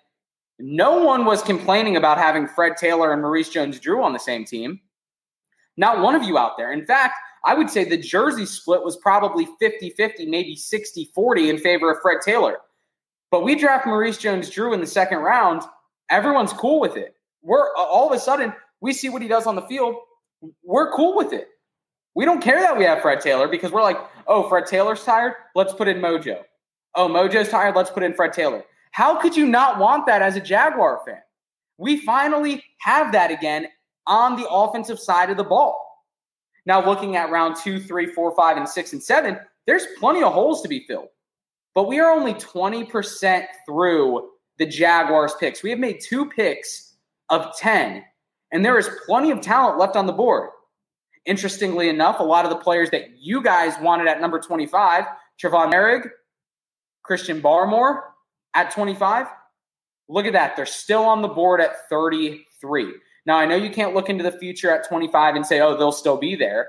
No 0.61 1.03
one 1.03 1.25
was 1.25 1.43
complaining 1.43 1.97
about 1.97 2.19
having 2.19 2.47
Fred 2.47 2.77
Taylor 2.77 3.13
and 3.13 3.23
Maurice 3.23 3.49
Jones 3.49 3.81
Drew 3.81 4.03
on 4.03 4.13
the 4.13 4.21
same 4.21 4.45
team. 4.45 4.81
Not 5.77 6.01
one 6.01 6.15
of 6.15 6.23
you 6.23 6.39
out 6.39 6.57
there. 6.57 6.73
In 6.73 6.87
fact, 6.87 7.15
I 7.45 7.55
would 7.55 7.69
say 7.69 7.85
the 7.85 7.97
jersey 7.97 8.47
split 8.47 8.83
was 8.83 8.97
probably 8.97 9.49
50 9.61 9.91
50, 9.91 10.27
maybe 10.27 10.57
60 10.57 11.11
40 11.15 11.51
in 11.51 11.59
favor 11.59 11.91
of 11.91 11.99
Fred 12.01 12.19
Taylor. 12.25 12.59
But 13.31 13.45
we 13.45 13.55
draft 13.55 13.87
Maurice 13.87 14.19
Jones 14.19 14.49
Drew 14.49 14.73
in 14.73 14.81
the 14.81 14.87
second 14.87 15.19
round. 15.19 15.63
Everyone's 16.11 16.53
cool 16.53 16.81
with 16.81 16.97
it. 16.97 17.17
We're 17.43 17.75
all 17.77 18.07
of 18.07 18.17
a 18.17 18.21
sudden, 18.21 18.53
we 18.81 18.93
see 18.93 19.09
what 19.09 19.23
he 19.23 19.29
does 19.29 19.47
on 19.47 19.57
the 19.57 19.63
field. 19.63 19.97
We're 20.63 20.93
cool 20.93 21.17
with 21.17 21.33
it. 21.33 21.49
We 22.15 22.25
don't 22.25 22.41
care 22.41 22.61
that 22.61 22.79
we 22.79 22.85
have 22.85 23.03
Fred 23.03 23.21
Taylor 23.21 23.49
because 23.49 23.73
we're 23.73 23.83
like, 23.83 23.99
oh, 24.29 24.49
Fred 24.49 24.67
Taylor's 24.67 25.03
tired. 25.03 25.35
Let's 25.55 25.73
put 25.73 25.89
in 25.89 25.99
Mojo. 25.99 26.43
Oh, 26.95 27.09
Mojo's 27.09 27.49
tired. 27.49 27.75
Let's 27.75 27.91
put 27.91 28.03
in 28.03 28.15
Fred 28.15 28.33
Taylor. 28.33 28.63
How 28.93 29.19
could 29.21 29.37
you 29.37 29.47
not 29.47 29.79
want 29.79 30.07
that 30.07 30.23
as 30.23 30.37
a 30.37 30.41
Jaguar 30.41 31.01
fan? 31.05 31.19
We 31.77 31.97
finally 31.97 32.63
have 32.79 33.11
that 33.13 33.33
again 33.33 33.67
on 34.07 34.37
the 34.37 34.49
offensive 34.49 35.01
side 35.01 35.31
of 35.31 35.37
the 35.37 35.45
ball. 35.45 35.84
Now, 36.67 36.85
looking 36.85 37.17
at 37.17 37.31
round 37.31 37.57
two, 37.57 37.79
three, 37.79 38.07
four, 38.07 38.35
five, 38.35 38.57
and 38.57 38.69
six 38.69 38.93
and 38.93 39.03
seven, 39.03 39.39
there's 39.67 39.87
plenty 39.99 40.23
of 40.23 40.33
holes 40.33 40.63
to 40.63 40.69
be 40.69 40.85
filled. 40.87 41.09
But 41.75 41.89
we 41.89 41.99
are 41.99 42.13
only 42.13 42.35
20% 42.35 43.45
through 43.67 44.31
the 44.59 44.67
Jaguars 44.67 45.35
picks. 45.39 45.63
We 45.63 45.71
have 45.71 45.79
made 45.79 46.01
two 46.01 46.27
picks 46.27 46.95
of 47.31 47.57
10, 47.57 48.05
and 48.53 48.65
there 48.65 48.79
is 48.79 48.89
plenty 49.07 49.31
of 49.31 49.41
talent 49.41 49.79
left 49.79 49.97
on 49.97 50.07
the 50.07 50.13
board. 50.13 50.51
Interestingly 51.27 51.89
enough, 51.89 52.21
a 52.21 52.23
lot 52.23 52.45
of 52.45 52.51
the 52.51 52.57
players 52.57 52.91
that 52.91 53.19
you 53.19 53.43
guys 53.43 53.75
wanted 53.81 54.07
at 54.07 54.21
number 54.21 54.39
25, 54.39 55.05
Trevon 55.43 55.73
Moehrig, 55.73 56.09
Christian 57.03 57.41
Barmore 57.41 58.03
at 58.55 58.71
25, 58.71 59.27
look 60.09 60.27
at 60.27 60.35
that. 60.35 60.55
They're 60.55 60.67
still 60.67 61.03
on 61.03 61.23
the 61.23 61.29
board 61.29 61.61
at 61.61 61.89
33. 61.89 62.95
Now, 63.27 63.39
I 63.39 63.47
know 63.47 63.57
you 63.57 63.71
can't 63.71 63.95
look 63.95 64.09
into 64.09 64.23
the 64.23 64.33
future 64.33 64.71
at 64.71 64.87
25 64.87 65.37
and 65.37 65.47
say, 65.47 65.61
oh, 65.61 65.77
they'll 65.77 65.93
still 65.93 66.17
be 66.17 66.35
there. 66.37 66.69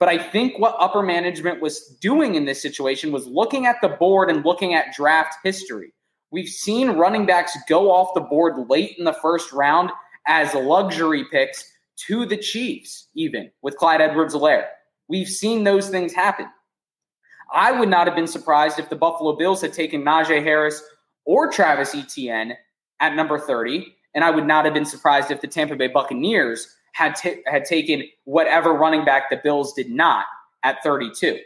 But 0.00 0.08
I 0.08 0.18
think 0.18 0.58
what 0.58 0.76
upper 0.78 1.02
management 1.02 1.62
was 1.62 1.96
doing 2.00 2.34
in 2.34 2.44
this 2.44 2.60
situation 2.60 3.12
was 3.12 3.26
looking 3.26 3.66
at 3.66 3.76
the 3.80 3.88
board 3.88 4.28
and 4.28 4.44
looking 4.44 4.74
at 4.74 4.92
draft 4.94 5.36
history. 5.44 5.92
We've 6.30 6.48
seen 6.48 6.90
running 6.90 7.26
backs 7.26 7.56
go 7.68 7.92
off 7.92 8.14
the 8.14 8.20
board 8.20 8.68
late 8.68 8.96
in 8.98 9.04
the 9.04 9.12
first 9.12 9.52
round 9.52 9.90
as 10.26 10.52
luxury 10.54 11.24
picks 11.30 11.64
to 12.08 12.26
the 12.26 12.36
Chiefs, 12.36 13.08
even 13.14 13.50
with 13.62 13.76
Clyde 13.76 14.00
Edwards 14.00 14.34
Helaire. 14.34 14.66
We've 15.08 15.28
seen 15.28 15.62
those 15.62 15.88
things 15.88 16.12
happen. 16.12 16.48
I 17.52 17.70
would 17.70 17.88
not 17.88 18.08
have 18.08 18.16
been 18.16 18.26
surprised 18.26 18.80
if 18.80 18.88
the 18.90 18.96
Buffalo 18.96 19.36
Bills 19.36 19.60
had 19.60 19.72
taken 19.72 20.02
Najee 20.02 20.42
Harris 20.42 20.82
or 21.24 21.52
Travis 21.52 21.94
Etienne 21.94 22.56
at 23.00 23.14
number 23.14 23.38
30 23.38 23.94
and 24.14 24.24
I 24.24 24.30
would 24.30 24.46
not 24.46 24.64
have 24.64 24.74
been 24.74 24.84
surprised 24.84 25.30
if 25.30 25.40
the 25.40 25.46
Tampa 25.46 25.76
Bay 25.76 25.88
Buccaneers 25.88 26.68
had 26.92 27.16
t- 27.16 27.42
had 27.46 27.64
taken 27.64 28.04
whatever 28.24 28.72
running 28.72 29.04
back 29.04 29.30
the 29.30 29.40
Bills 29.42 29.72
did 29.72 29.90
not 29.90 30.26
at 30.62 30.82
32. 30.82 31.38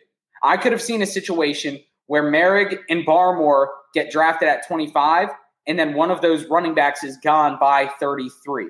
I 0.42 0.56
could 0.56 0.72
have 0.72 0.82
seen 0.82 1.02
a 1.02 1.06
situation 1.06 1.80
where 2.06 2.22
Moehrig 2.22 2.78
and 2.88 3.04
Barmore 3.04 3.68
get 3.94 4.10
drafted 4.10 4.48
at 4.48 4.66
25, 4.66 5.28
and 5.66 5.78
then 5.78 5.94
one 5.94 6.10
of 6.10 6.20
those 6.20 6.46
running 6.46 6.74
backs 6.74 7.02
is 7.02 7.16
gone 7.18 7.58
by 7.60 7.90
33. 7.98 8.68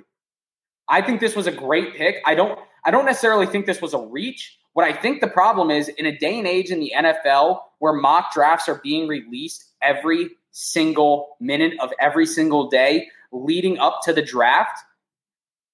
I 0.88 1.02
think 1.02 1.20
this 1.20 1.36
was 1.36 1.46
a 1.46 1.52
great 1.52 1.94
pick. 1.94 2.16
I 2.24 2.34
don't 2.34 2.58
I 2.84 2.90
don't 2.90 3.04
necessarily 3.04 3.46
think 3.46 3.66
this 3.66 3.82
was 3.82 3.94
a 3.94 3.98
reach. 3.98 4.58
What 4.72 4.86
I 4.86 4.92
think 4.92 5.20
the 5.20 5.28
problem 5.28 5.70
is 5.70 5.88
in 5.88 6.06
a 6.06 6.16
day 6.16 6.38
and 6.38 6.46
age 6.46 6.70
in 6.70 6.80
the 6.80 6.92
NFL 6.96 7.60
where 7.80 7.92
mock 7.92 8.32
drafts 8.32 8.68
are 8.68 8.80
being 8.82 9.08
released 9.08 9.64
every 9.82 10.30
single 10.52 11.36
minute 11.40 11.74
of 11.80 11.92
every 12.00 12.26
single 12.26 12.68
day, 12.68 13.08
leading 13.32 13.78
up 13.78 14.00
to 14.04 14.12
the 14.12 14.22
draft, 14.22 14.78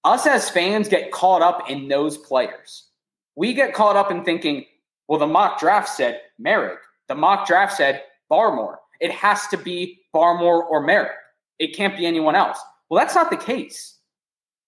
us 0.05 0.27
as 0.27 0.51
fans 0.51 0.89
get 0.89 1.13
caught 1.13 1.43
up 1.43 1.71
in 1.71 1.89
those 1.89 2.19
players. 2.19 2.89
We 3.37 3.55
get 3.55 3.75
caught 3.75 3.97
up 3.97 4.11
in 4.11 4.25
thinking, 4.25 4.67
well, 5.09 5.19
the 5.19 5.27
mock 5.27 5.59
draft 5.59 5.89
said 5.89 6.21
Moehrig. 6.41 6.77
The 7.09 7.15
mock 7.15 7.47
draft 7.47 7.77
said 7.77 8.03
Barmore. 8.31 8.77
It 9.01 9.11
has 9.11 9.47
to 9.49 9.57
be 9.57 10.01
Barmore 10.15 10.63
or 10.63 10.87
Moehrig. 10.87 11.15
It 11.59 11.77
can't 11.77 11.97
be 11.97 12.07
anyone 12.07 12.35
else. 12.35 12.59
Well, 12.89 13.03
that's 13.03 13.15
not 13.15 13.31
the 13.31 13.37
case. 13.37 13.99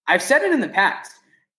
I've 0.07 0.21
said 0.21 0.41
it 0.41 0.53
in 0.53 0.61
the 0.61 0.69
past. 0.69 1.11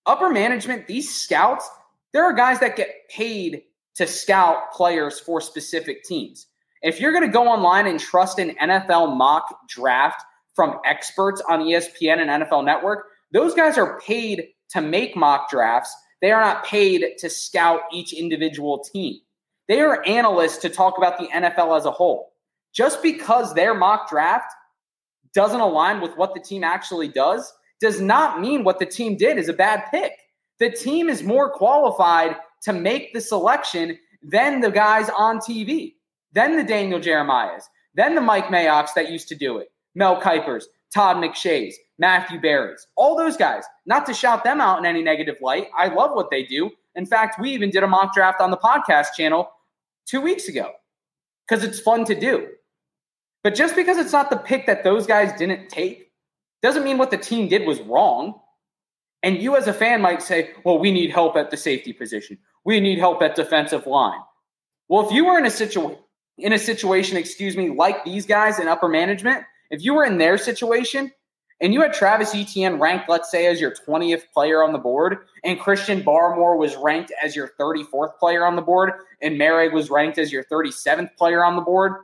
Upper 0.07 0.31
management, 0.31 0.87
these 0.87 1.15
scouts, 1.15 1.69
there 2.13 2.25
are 2.25 2.33
guys 2.33 2.61
that 2.61 2.77
get 2.77 3.09
paid 3.11 3.63
to 3.97 4.07
scout 4.07 4.73
players 4.73 5.21
for 5.21 5.41
specific 5.41 6.05
teams. 6.05 6.47
If 6.83 7.01
you're 7.01 7.13
going 7.13 7.27
to 7.27 7.33
go 7.33 7.49
online 7.49 7.87
and 7.87 7.99
trust 7.99 8.39
an 8.39 8.55
NFL 8.61 9.17
mock 9.17 9.69
draft 9.69 10.23
from 10.59 10.81
experts 10.85 11.41
on 11.49 11.61
ESPN 11.61 12.19
and 12.19 12.43
NFL 12.43 12.65
Network. 12.65 13.05
Those 13.33 13.55
guys 13.55 13.79
are 13.79 14.01
paid 14.01 14.49
to 14.71 14.81
make 14.81 15.15
mock 15.15 15.49
drafts. 15.49 15.95
They 16.21 16.33
are 16.33 16.41
not 16.41 16.67
paid 16.67 17.05
to 17.19 17.31
scout 17.31 17.83
each 17.93 18.13
individual 18.13 18.81
team. 18.81 19.21
They 19.69 19.81
are 19.83 20.05
analysts 20.05 20.59
to 20.59 20.69
talk 20.69 20.99
about 20.99 21.17
the 21.17 21.29
NFL 21.29 21.77
as 21.77 21.85
a 21.85 21.93
whole. 21.93 22.33
Just 22.75 23.05
because 23.05 23.55
their 23.55 23.73
mock 23.73 24.11
draft 24.11 24.53
doesn't 25.33 25.61
align 25.61 26.01
with 26.01 26.17
what 26.17 26.35
the 26.35 26.41
team 26.41 26.65
actually 26.65 27.07
does, 27.07 27.53
does 27.81 28.01
not 28.01 28.41
mean 28.41 28.65
what 28.65 28.81
the 28.81 28.87
team 28.87 29.17
did 29.17 29.39
is 29.39 29.49
a 29.49 29.53
bad 29.53 29.85
pick. 29.93 30.11
The 30.59 30.73
team 30.73 31.09
is 31.09 31.23
more 31.23 31.53
qualified 31.53 32.35
to 32.63 32.73
make 32.73 33.13
the 33.15 33.21
selection 33.21 33.97
than 34.25 34.59
the 34.59 34.73
guys 34.73 35.09
on 35.17 35.39
TV, 35.39 35.95
than 36.33 36.57
the 36.57 36.65
Daniel 36.65 36.99
Jeremiahs, 36.99 37.63
than 37.95 38.17
the 38.17 38.21
Mike 38.21 38.47
Mayock's 38.47 38.95
that 38.95 39.09
used 39.09 39.29
to 39.29 39.37
do 39.37 39.59
it. 39.59 39.69
Mel 39.99 40.21
Kipers, 40.21 40.65
Todd 40.95 41.17
McShays, 41.17 41.75
Matthew 41.99 42.41
Berrys, 42.41 42.87
all 42.97 43.17
those 43.17 43.37
guys. 43.37 43.65
Not 43.85 44.07
to 44.07 44.15
shout 44.15 44.45
them 44.45 44.61
out 44.61 44.79
in 44.79 44.87
any 44.87 45.03
negative 45.03 45.37
light. 45.43 45.67
I 45.77 45.89
love 45.89 46.13
what 46.15 46.31
they 46.31 46.45
do. 46.45 46.71
In 46.95 47.05
fact, 47.05 47.41
we 47.41 47.51
even 47.51 47.71
did 47.71 47.83
a 47.83 47.89
mock 47.89 48.15
draft 48.15 48.41
on 48.41 48.51
the 48.51 48.57
podcast 48.57 49.09
channel 49.17 49.51
two 50.07 50.21
weeks 50.21 50.49
ago 50.49 50.71
because 51.47 51.65
it's 51.65 51.81
fun 51.81 52.05
to 52.07 52.19
do. 52.19 52.47
But 53.43 53.55
just 53.55 53.75
because 53.77 53.99
it's 53.99 54.13
not 54.13 54.31
the 54.31 54.37
pick 54.37 54.67
that 54.67 54.85
those 54.85 55.07
guys 55.07 55.37
didn't 55.39 55.69
take 55.69 56.13
doesn't 56.63 56.85
mean 56.85 56.99
what 56.99 57.11
the 57.11 57.19
team 57.19 57.49
did 57.49 57.67
was 57.67 57.81
wrong. 57.81 58.41
And 59.23 59.43
you, 59.43 59.57
as 59.57 59.67
a 59.67 59.73
fan, 59.73 60.01
might 60.01 60.23
say, 60.23 60.51
well, 60.65 60.79
we 60.79 60.93
need 60.93 61.11
help 61.11 61.37
at 61.37 61.51
the 61.51 61.57
safety 61.57 61.93
position. 61.93 62.39
We 62.65 62.79
need 62.79 62.99
help 62.99 63.21
at 63.23 63.35
defensive 63.35 63.87
line. 63.87 64.21
Well, 64.89 65.07
if 65.07 65.13
you 65.13 65.27
were 65.27 65.39
in 65.39 65.47
a 65.47 65.51
situation, 65.51 65.99
in 66.39 66.53
a 66.53 66.59
situation, 66.59 67.17
excuse 67.17 67.57
me, 67.57 67.71
like 67.71 68.05
these 68.05 68.27
guys 68.27 68.59
in 68.61 68.69
upper 68.69 68.89
management, 68.89 69.45
if 69.71 69.85
you 69.85 69.95
were 69.95 70.05
in 70.05 70.19
their 70.19 70.39
situation 70.39 71.13
and 71.61 71.75
you 71.75 71.81
had 71.81 71.93
Travis 71.93 72.35
Etienne 72.35 72.79
ranked, 72.79 73.09
let's 73.09 73.31
say, 73.31 73.47
as 73.47 73.61
your 73.61 73.73
20th 73.73 74.23
player 74.33 74.63
on 74.63 74.73
the 74.73 74.79
board, 74.79 75.19
and 75.45 75.59
Christian 75.59 76.03
Barmore 76.03 76.57
was 76.57 76.77
ranked 76.77 77.13
as 77.23 77.35
your 77.35 77.51
34th 77.61 78.17
player 78.19 78.47
on 78.47 78.57
the 78.57 78.63
board, 78.63 78.93
and 79.23 79.39
Moehrig 79.39 79.73
was 79.73 79.91
ranked 79.91 80.19
as 80.19 80.33
your 80.33 80.45
37th 80.45 81.17
player 81.17 81.45
on 81.45 81.57
the 81.57 81.63
board, 81.63 81.95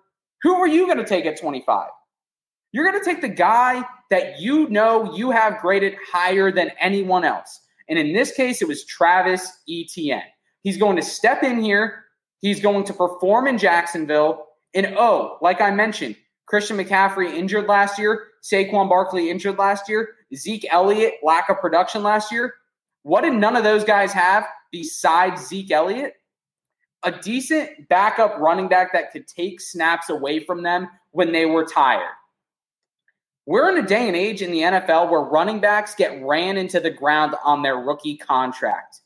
who 0.43 0.55
are 0.55 0.69
you 0.69 0.87
going 0.87 0.99
to 0.99 1.07
take 1.07 1.25
at 1.25 1.41
25? 1.41 1.89
You're 2.73 2.91
going 2.91 3.03
to 3.03 3.09
take 3.09 3.21
the 3.21 3.29
guy 3.29 3.85
that 4.11 4.41
you 4.41 4.69
know 4.69 5.15
you 5.15 5.31
have 5.31 5.61
graded 5.61 5.95
higher 6.11 6.51
than 6.51 6.73
anyone 6.81 7.25
else. 7.25 7.61
And 7.89 7.99
in 7.99 8.13
this 8.13 8.33
case, 8.33 8.61
it 8.61 8.69
was 8.69 8.85
Travis 8.85 9.61
Etienne. 9.71 10.23
He's 10.63 10.77
going 10.77 10.97
to 10.97 11.03
step 11.03 11.43
in 11.43 11.63
here. 11.63 12.05
He's 12.41 12.61
going 12.61 12.85
to 12.85 12.93
perform 12.93 13.47
in 13.47 13.59
Jacksonville. 13.59 14.47
And 14.75 14.95
oh, 14.99 15.39
like 15.41 15.61
I 15.61 15.71
mentioned, 15.71 16.17
Christian 16.47 16.77
McCaffrey 16.77 17.35
injured 17.35 17.67
last 17.67 17.99
year, 17.99 18.27
Saquon 18.43 18.89
Barkley 18.89 19.31
injured 19.31 19.59
last 19.59 19.89
year, 19.89 20.11
Zeke 20.35 20.67
Elliott 20.71 21.15
lack 21.23 21.49
of 21.49 21.61
production 21.61 22.03
last 22.03 22.31
year. 22.31 22.55
What 23.03 23.23
did 23.23 23.35
none 23.35 23.57
of 23.57 23.65
those 23.65 23.85
guys 23.85 24.13
have 24.13 24.47
besides 24.71 25.47
Zeke 25.47 25.71
Elliott? 25.71 26.15
a 27.05 27.13
decent 27.13 27.89
backup 27.89 28.39
running 28.39 28.69
back 28.69 28.93
that 28.93 29.13
could 29.13 29.29
take 29.29 29.61
snaps 29.61 30.09
away 30.09 30.41
from 30.41 30.63
them 30.63 30.89
when 31.13 31.33
they 31.33 31.47
were 31.47 31.65
tired. 31.65 32.11
We're 33.47 33.71
in 33.71 33.85
a 33.85 33.87
day 33.87 34.09
and 34.09 34.17
age 34.17 34.41
in 34.41 34.51
the 34.51 34.61
NFL 34.61 35.11
where 35.11 35.21
running 35.21 35.61
backs 35.61 35.95
get 35.95 36.25
ran 36.25 36.57
into 36.57 36.81
the 36.81 36.91
ground 36.91 37.35
on 37.45 37.63
their 37.63 37.77
rookie 37.77 38.17
contract. 38.17 39.01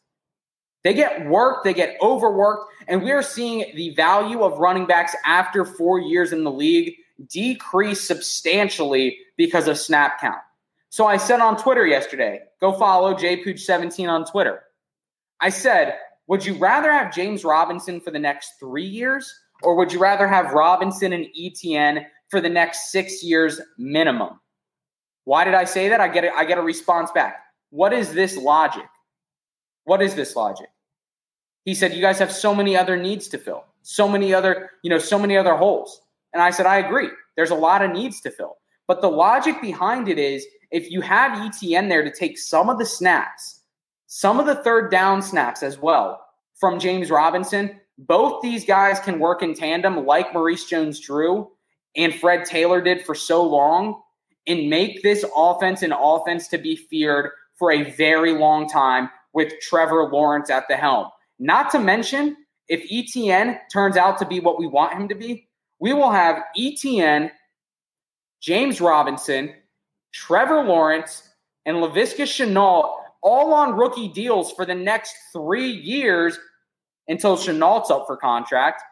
They 0.85 0.95
get 0.95 1.27
worked, 1.27 1.65
they 1.65 1.75
get 1.75 1.97
overworked, 2.01 2.73
and 2.87 3.03
we're 3.03 3.23
seeing 3.23 3.75
the 3.75 3.93
value 3.95 4.45
of 4.45 4.61
running 4.61 4.87
backs 4.87 5.15
after 5.27 5.65
four 5.65 5.99
years 5.99 6.33
in 6.33 6.45
the 6.45 6.53
league 6.53 6.95
decrease 7.27 8.07
substantially 8.07 9.19
because 9.37 9.69
of 9.69 9.79
snap 9.79 10.21
count. 10.21 10.39
So 10.91 11.07
I 11.07 11.17
said 11.17 11.41
on 11.41 11.57
Twitter 11.57 11.87
yesterday, 11.87 12.41
go 12.61 12.73
follow 12.73 13.15
jpooch17 13.15 14.09
on 14.09 14.25
Twitter. 14.25 14.63
I 15.41 15.51
said, 15.51 15.97
would 16.27 16.45
you 16.45 16.55
rather 16.55 16.93
have 16.93 17.15
James 17.15 17.45
Robinson 17.45 18.01
for 18.01 18.11
the 18.11 18.19
next 18.19 18.55
three 18.59 18.87
years, 18.87 19.35
or 19.63 19.75
would 19.77 19.93
you 19.93 19.99
rather 19.99 20.27
have 20.29 20.53
Robinson 20.53 21.13
and 21.13 21.27
ETN 21.39 22.05
for 22.29 22.41
the 22.41 22.49
next 22.49 22.91
six 22.91 23.23
years 23.23 23.61
minimum? 23.79 24.41
Why 25.25 25.45
did 25.45 25.55
I 25.55 25.65
say 25.65 25.89
that? 25.89 26.01
I 26.01 26.09
get 26.09 26.25
a, 26.25 26.33
I 26.35 26.45
get 26.45 26.59
a 26.59 26.63
response 26.63 27.11
back. 27.11 27.39
What 27.71 27.93
is 27.93 28.13
this 28.13 28.37
logic? 28.37 28.87
What 29.85 30.03
is 30.03 30.15
this 30.15 30.37
logic? 30.37 30.69
He 31.65 31.75
said, 31.75 31.93
You 31.93 32.01
guys 32.01 32.19
have 32.19 32.33
so 32.33 32.55
many 32.55 32.77
other 32.77 32.97
needs 32.97 33.29
to 33.29 33.39
fill, 33.39 33.65
so 33.83 34.09
many 34.09 34.33
other, 34.33 34.71
you 34.83 34.91
know, 34.91 34.99
so 34.99 35.19
many 35.19 35.37
other 35.37 35.55
holes. 35.55 36.01
And 36.33 36.43
I 36.43 36.51
said, 36.51 36.67
I 36.67 36.79
agree. 36.79 37.09
There's 37.37 37.51
a 37.51 37.57
lot 37.57 37.83
of 37.83 37.93
needs 37.93 38.21
to 38.23 38.31
fill. 38.31 38.57
But 38.87 39.01
the 39.01 39.11
logic 39.11 39.61
behind 39.61 40.09
it 40.09 40.19
is 40.19 40.47
if 40.71 40.91
you 40.91 41.01
have 41.01 41.39
ETN 41.39 41.89
there 41.89 42.03
to 42.03 42.11
take 42.11 42.39
some 42.39 42.69
of 42.69 42.79
the 42.79 42.87
snaps, 42.87 43.63
some 44.07 44.41
of 44.41 44.47
the 44.47 44.57
third 44.57 44.91
down 44.91 45.23
snaps 45.23 45.63
as 45.63 45.79
well 45.79 46.25
from 46.55 46.79
James 46.79 47.11
Robinson, 47.11 47.81
both 47.99 48.43
these 48.43 48.65
guys 48.65 49.01
can 49.01 49.19
work 49.19 49.43
in 49.43 49.55
tandem 49.55 50.07
like 50.07 50.33
Maurice 50.33 50.65
Jones 50.65 51.01
Drew 51.01 51.51
and 51.97 52.15
Fred 52.15 52.45
Taylor 52.45 52.81
did 52.81 53.05
for 53.05 53.15
so 53.15 53.43
long 53.43 54.01
and 54.47 54.71
make 54.71 55.03
this 55.03 55.25
offense 55.37 55.83
an 55.83 55.93
offense 55.93 56.49
to 56.49 56.59
be 56.59 56.77
feared 56.77 57.31
for 57.57 57.73
a 57.73 57.91
very 57.93 58.33
long 58.33 58.69
time 58.69 59.11
with 59.33 59.53
Trevor 59.61 60.09
Lawrence 60.11 60.49
at 60.49 60.65
the 60.69 60.77
helm. 60.77 61.09
Not 61.39 61.71
to 61.73 61.79
mention, 61.79 62.37
if 62.69 62.89
ETN 62.91 63.59
turns 63.73 63.97
out 63.97 64.19
to 64.19 64.27
be 64.27 64.41
what 64.41 64.59
we 64.59 64.67
want 64.67 64.95
him 64.95 65.09
to 65.09 65.15
be, 65.15 65.48
we 65.81 65.93
will 65.93 66.11
have 66.11 66.43
ETN, 66.57 67.31
James 68.41 68.81
Robinson, 68.81 69.55
Trevor 70.13 70.63
Lawrence, 70.65 71.29
and 71.67 71.77
Laviska 71.79 72.25
Shenault 72.25 72.95
all 73.23 73.53
on 73.53 73.77
rookie 73.77 74.09
deals 74.09 74.53
for 74.53 74.65
the 74.65 74.75
next 74.75 75.15
three 75.33 75.71
years 75.71 76.39
until 77.09 77.37
Shenault's 77.37 77.91
up 77.91 78.07
for 78.07 78.17
contract. 78.17 78.83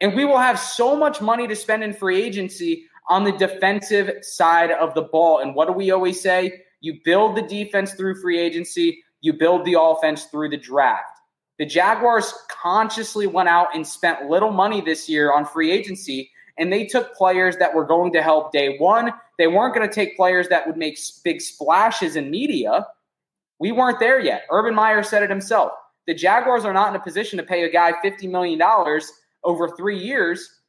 And 0.00 0.14
we 0.14 0.24
will 0.24 0.38
have 0.38 0.58
so 0.58 0.94
much 0.94 1.20
money 1.20 1.48
to 1.48 1.56
spend 1.56 1.82
in 1.82 1.94
free 1.94 2.22
agency 2.22 2.84
on 3.08 3.24
the 3.24 3.32
defensive 3.32 4.12
side 4.22 4.70
of 4.72 4.94
the 4.94 5.02
ball. 5.02 5.40
And 5.40 5.54
what 5.54 5.68
do 5.68 5.72
we 5.72 5.90
always 5.90 6.20
say? 6.20 6.60
You 6.80 6.98
build 7.04 7.36
the 7.36 7.42
defense 7.42 7.94
through 7.94 8.20
free 8.20 8.38
agency, 8.38 9.02
you 9.20 9.32
build 9.32 9.64
the 9.64 9.80
offense 9.80 10.24
through 10.24 10.50
the 10.50 10.56
draft. 10.56 11.15
The 11.58 11.66
Jaguars 11.66 12.32
consciously 12.48 13.26
went 13.26 13.48
out 13.48 13.68
and 13.74 13.86
spent 13.86 14.28
little 14.28 14.50
money 14.50 14.80
this 14.80 15.08
year 15.08 15.32
on 15.32 15.46
free 15.46 15.70
agency, 15.70 16.30
and 16.58 16.72
they 16.72 16.86
took 16.86 17.14
players 17.14 17.56
that 17.56 17.74
were 17.74 17.84
going 17.84 18.12
to 18.12 18.22
help 18.22 18.52
day 18.52 18.76
one. 18.78 19.12
They 19.38 19.46
weren't 19.46 19.74
going 19.74 19.88
to 19.88 19.94
take 19.94 20.16
players 20.16 20.48
that 20.48 20.66
would 20.66 20.76
make 20.76 20.98
big 21.24 21.40
splashes 21.40 22.16
in 22.16 22.30
media. 22.30 22.86
We 23.58 23.72
weren't 23.72 24.00
there 24.00 24.20
yet. 24.20 24.44
Urban 24.50 24.74
Meyer 24.74 25.02
said 25.02 25.22
it 25.22 25.30
himself. 25.30 25.72
The 26.06 26.14
Jaguars 26.14 26.64
are 26.64 26.72
not 26.72 26.90
in 26.90 27.00
a 27.00 27.02
position 27.02 27.38
to 27.38 27.42
pay 27.42 27.64
a 27.64 27.70
guy 27.70 27.92
$50 28.04 28.30
million 28.30 28.60
over 29.44 29.68
three 29.76 29.98
years 29.98 30.60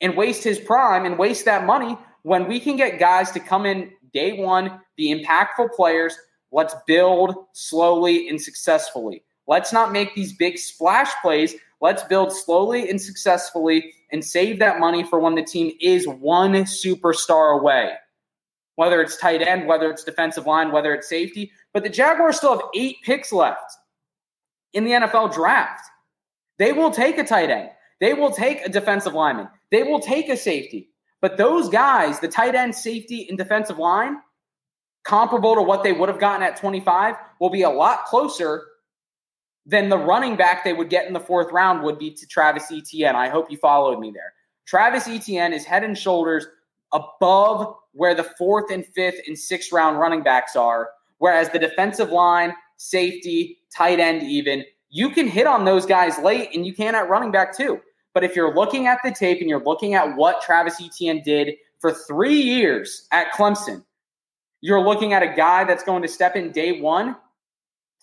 and 0.00 0.16
waste 0.16 0.42
his 0.42 0.58
prime 0.58 1.04
and 1.04 1.18
waste 1.18 1.44
that 1.44 1.64
money 1.64 1.96
when 2.22 2.48
we 2.48 2.58
can 2.58 2.76
get 2.76 2.98
guys 2.98 3.30
to 3.32 3.40
come 3.40 3.66
in 3.66 3.92
day 4.12 4.32
one, 4.32 4.80
be 4.96 5.14
impactful 5.14 5.70
players. 5.76 6.16
Let's 6.50 6.74
build 6.86 7.34
slowly 7.52 8.28
and 8.28 8.40
successfully. 8.40 9.22
Let's 9.46 9.72
not 9.72 9.92
make 9.92 10.14
these 10.14 10.32
big 10.32 10.58
splash 10.58 11.10
plays. 11.22 11.54
Let's 11.80 12.02
build 12.04 12.32
slowly 12.32 12.88
and 12.88 13.00
successfully 13.00 13.92
and 14.10 14.24
save 14.24 14.58
that 14.60 14.80
money 14.80 15.02
for 15.04 15.18
when 15.18 15.34
the 15.34 15.42
team 15.42 15.72
is 15.80 16.06
one 16.06 16.52
superstar 16.52 17.58
away. 17.58 17.92
Whether 18.76 19.00
it's 19.02 19.16
tight 19.16 19.42
end, 19.42 19.66
whether 19.66 19.90
it's 19.90 20.02
defensive 20.02 20.46
line, 20.46 20.72
whether 20.72 20.94
it's 20.94 21.08
safety. 21.08 21.52
But 21.72 21.82
the 21.82 21.88
Jaguars 21.90 22.38
still 22.38 22.58
have 22.58 22.68
eight 22.74 22.96
picks 23.04 23.32
left 23.32 23.72
in 24.72 24.84
the 24.84 24.92
NFL 24.92 25.34
draft. 25.34 25.84
They 26.58 26.72
will 26.72 26.90
take 26.90 27.18
a 27.18 27.24
tight 27.24 27.50
end. 27.50 27.70
They 28.00 28.14
will 28.14 28.30
take 28.30 28.64
a 28.64 28.68
defensive 28.68 29.14
lineman. 29.14 29.48
They 29.70 29.82
will 29.82 30.00
take 30.00 30.28
a 30.28 30.36
safety. 30.36 30.90
But 31.20 31.36
those 31.36 31.68
guys, 31.68 32.20
the 32.20 32.28
tight 32.28 32.54
end, 32.54 32.74
safety, 32.74 33.26
and 33.28 33.38
defensive 33.38 33.78
line, 33.78 34.18
comparable 35.04 35.54
to 35.54 35.62
what 35.62 35.82
they 35.82 35.92
would 35.92 36.08
have 36.08 36.20
gotten 36.20 36.42
at 36.42 36.56
25, 36.56 37.14
will 37.40 37.50
be 37.50 37.62
a 37.62 37.70
lot 37.70 38.04
closer 38.06 38.64
then 39.66 39.88
the 39.88 39.98
running 39.98 40.36
back 40.36 40.64
they 40.64 40.72
would 40.72 40.90
get 40.90 41.06
in 41.06 41.12
the 41.12 41.20
fourth 41.20 41.50
round 41.52 41.82
would 41.82 41.98
be 41.98 42.10
to 42.10 42.26
Travis 42.26 42.70
Etienne. 42.70 43.16
I 43.16 43.28
hope 43.28 43.50
you 43.50 43.56
followed 43.56 43.98
me 43.98 44.10
there. 44.10 44.34
Travis 44.66 45.08
Etienne 45.08 45.52
is 45.52 45.64
head 45.64 45.84
and 45.84 45.96
shoulders 45.96 46.46
above 46.92 47.74
where 47.92 48.14
the 48.14 48.24
fourth 48.38 48.70
and 48.70 48.86
fifth 48.86 49.20
and 49.26 49.38
sixth 49.38 49.72
round 49.72 49.98
running 49.98 50.22
backs 50.22 50.56
are, 50.56 50.90
whereas 51.18 51.50
the 51.50 51.58
defensive 51.58 52.10
line, 52.10 52.52
safety, 52.76 53.58
tight 53.74 54.00
end, 54.00 54.22
even, 54.22 54.64
you 54.90 55.10
can 55.10 55.26
hit 55.26 55.46
on 55.46 55.64
those 55.64 55.86
guys 55.86 56.18
late 56.18 56.50
and 56.54 56.66
you 56.66 56.74
can 56.74 56.94
at 56.94 57.08
running 57.08 57.32
back 57.32 57.56
too. 57.56 57.80
But 58.12 58.22
if 58.22 58.36
you're 58.36 58.54
looking 58.54 58.86
at 58.86 59.00
the 59.02 59.10
tape 59.10 59.40
and 59.40 59.48
you're 59.48 59.64
looking 59.64 59.94
at 59.94 60.16
what 60.16 60.40
Travis 60.40 60.80
Etienne 60.80 61.22
did 61.24 61.54
for 61.80 61.92
three 61.92 62.40
years 62.40 63.08
at 63.10 63.32
Clemson, 63.32 63.84
you're 64.60 64.80
looking 64.80 65.12
at 65.12 65.22
a 65.22 65.34
guy 65.34 65.64
that's 65.64 65.82
going 65.82 66.02
to 66.02 66.08
step 66.08 66.36
in 66.36 66.52
day 66.52 66.80
one 66.80 67.16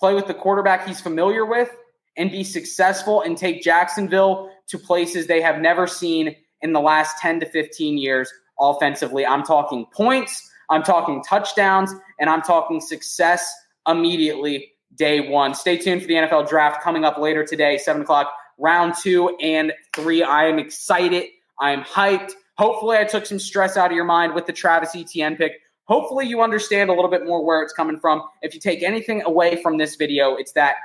play 0.01 0.15
with 0.15 0.25
the 0.25 0.33
quarterback 0.33 0.87
he's 0.87 0.99
familiar 0.99 1.45
with, 1.45 1.69
and 2.17 2.31
be 2.31 2.43
successful 2.43 3.21
and 3.21 3.37
take 3.37 3.61
Jacksonville 3.61 4.49
to 4.67 4.79
places 4.79 5.27
they 5.27 5.41
have 5.41 5.61
never 5.61 5.85
seen 5.85 6.35
in 6.61 6.73
the 6.73 6.79
last 6.79 7.19
10 7.19 7.39
to 7.39 7.45
15 7.45 7.99
years 7.99 8.29
offensively. 8.59 9.25
I'm 9.25 9.43
talking 9.43 9.85
points, 9.93 10.49
I'm 10.71 10.81
talking 10.81 11.23
touchdowns, 11.23 11.93
and 12.19 12.31
I'm 12.31 12.41
talking 12.41 12.81
success 12.81 13.53
immediately 13.87 14.71
day 14.95 15.29
one. 15.29 15.53
Stay 15.53 15.77
tuned 15.77 16.01
for 16.01 16.07
the 16.07 16.15
NFL 16.15 16.49
draft 16.49 16.81
coming 16.81 17.05
up 17.05 17.19
later 17.19 17.45
today, 17.45 17.77
7 17.77 18.01
o'clock, 18.01 18.33
round 18.57 18.95
two 19.01 19.37
and 19.39 19.71
three. 19.95 20.23
I 20.23 20.45
am 20.45 20.57
excited. 20.57 21.25
I 21.59 21.71
am 21.71 21.83
hyped. 21.83 22.31
Hopefully, 22.57 22.97
I 22.97 23.03
took 23.03 23.27
some 23.27 23.39
stress 23.39 23.77
out 23.77 23.91
of 23.91 23.95
your 23.95 24.05
mind 24.05 24.33
with 24.33 24.47
the 24.47 24.53
Travis 24.53 24.95
Etienne 24.95 25.35
pick. 25.35 25.53
Hopefully, 25.91 26.25
you 26.25 26.41
understand 26.41 26.89
a 26.89 26.93
little 26.93 27.11
bit 27.11 27.25
more 27.25 27.43
where 27.43 27.61
it's 27.61 27.73
coming 27.73 27.99
from. 27.99 28.23
If 28.41 28.53
you 28.53 28.61
take 28.61 28.81
anything 28.81 29.23
away 29.23 29.61
from 29.61 29.77
this 29.77 29.97
video, 29.97 30.35
it's 30.35 30.53
that 30.53 30.75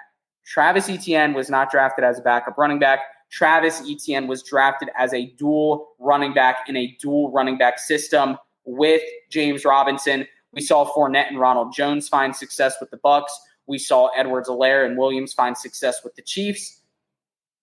Travis 0.44 0.88
Etienne 0.88 1.32
was 1.32 1.48
not 1.48 1.70
drafted 1.70 2.04
as 2.04 2.18
a 2.18 2.22
backup 2.22 2.58
running 2.58 2.80
back. 2.80 2.98
Travis 3.30 3.80
Etienne 3.88 4.26
was 4.26 4.42
drafted 4.42 4.88
as 4.98 5.14
a 5.14 5.26
dual 5.38 5.90
running 6.00 6.34
back 6.34 6.68
in 6.68 6.76
a 6.76 6.96
dual 7.00 7.30
running 7.30 7.56
back 7.56 7.78
system 7.78 8.36
with 8.64 9.00
James 9.30 9.64
Robinson. 9.64 10.26
We 10.50 10.60
saw 10.60 10.92
Fournette 10.92 11.28
and 11.28 11.38
Ronald 11.38 11.72
Jones 11.72 12.08
find 12.08 12.34
success 12.34 12.74
with 12.80 12.90
the 12.90 12.96
Bucks. 12.96 13.32
We 13.68 13.78
saw 13.78 14.08
Edwards-Helaire 14.16 14.86
and 14.86 14.98
Williams 14.98 15.32
find 15.32 15.56
success 15.56 16.00
with 16.02 16.16
the 16.16 16.22
Chiefs. 16.22 16.80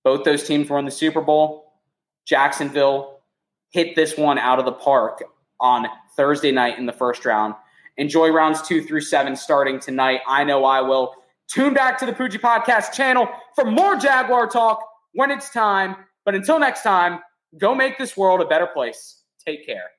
Both 0.05 0.23
those 0.23 0.45
teams 0.45 0.69
were 0.69 0.79
in 0.79 0.85
the 0.85 0.91
Super 0.91 1.19
Bowl. 1.19 1.73
Jacksonville 2.23 3.19
hit 3.71 3.97
this 3.97 4.15
one 4.17 4.37
out 4.39 4.59
of 4.59 4.65
the 4.65 4.71
park 4.71 5.23
on 5.59 5.87
Thursday 6.15 6.51
night 6.51 6.77
in 6.77 6.85
the 6.85 6.93
first 6.93 7.25
round. 7.25 7.55
Enjoy 7.97 8.29
rounds 8.29 8.61
two 8.61 8.81
through 8.81 9.01
seven 9.01 9.35
starting 9.35 9.79
tonight. 9.79 10.21
I 10.27 10.43
know 10.43 10.65
I 10.65 10.81
will. 10.81 11.13
Tune 11.47 11.73
back 11.73 11.97
to 11.99 12.05
the 12.05 12.13
Poojie 12.13 12.39
Podcast 12.39 12.93
channel 12.93 13.27
for 13.55 13.65
more 13.65 13.95
Jaguar 13.95 14.47
talk 14.47 14.83
when 15.13 15.29
it's 15.29 15.49
time. 15.49 15.95
But 16.25 16.35
until 16.35 16.57
next 16.59 16.83
time, 16.83 17.19
go 17.57 17.75
make 17.75 17.97
this 17.97 18.17
world 18.17 18.41
a 18.41 18.45
better 18.45 18.67
place. 18.67 19.21
Take 19.45 19.65
care. 19.65 19.91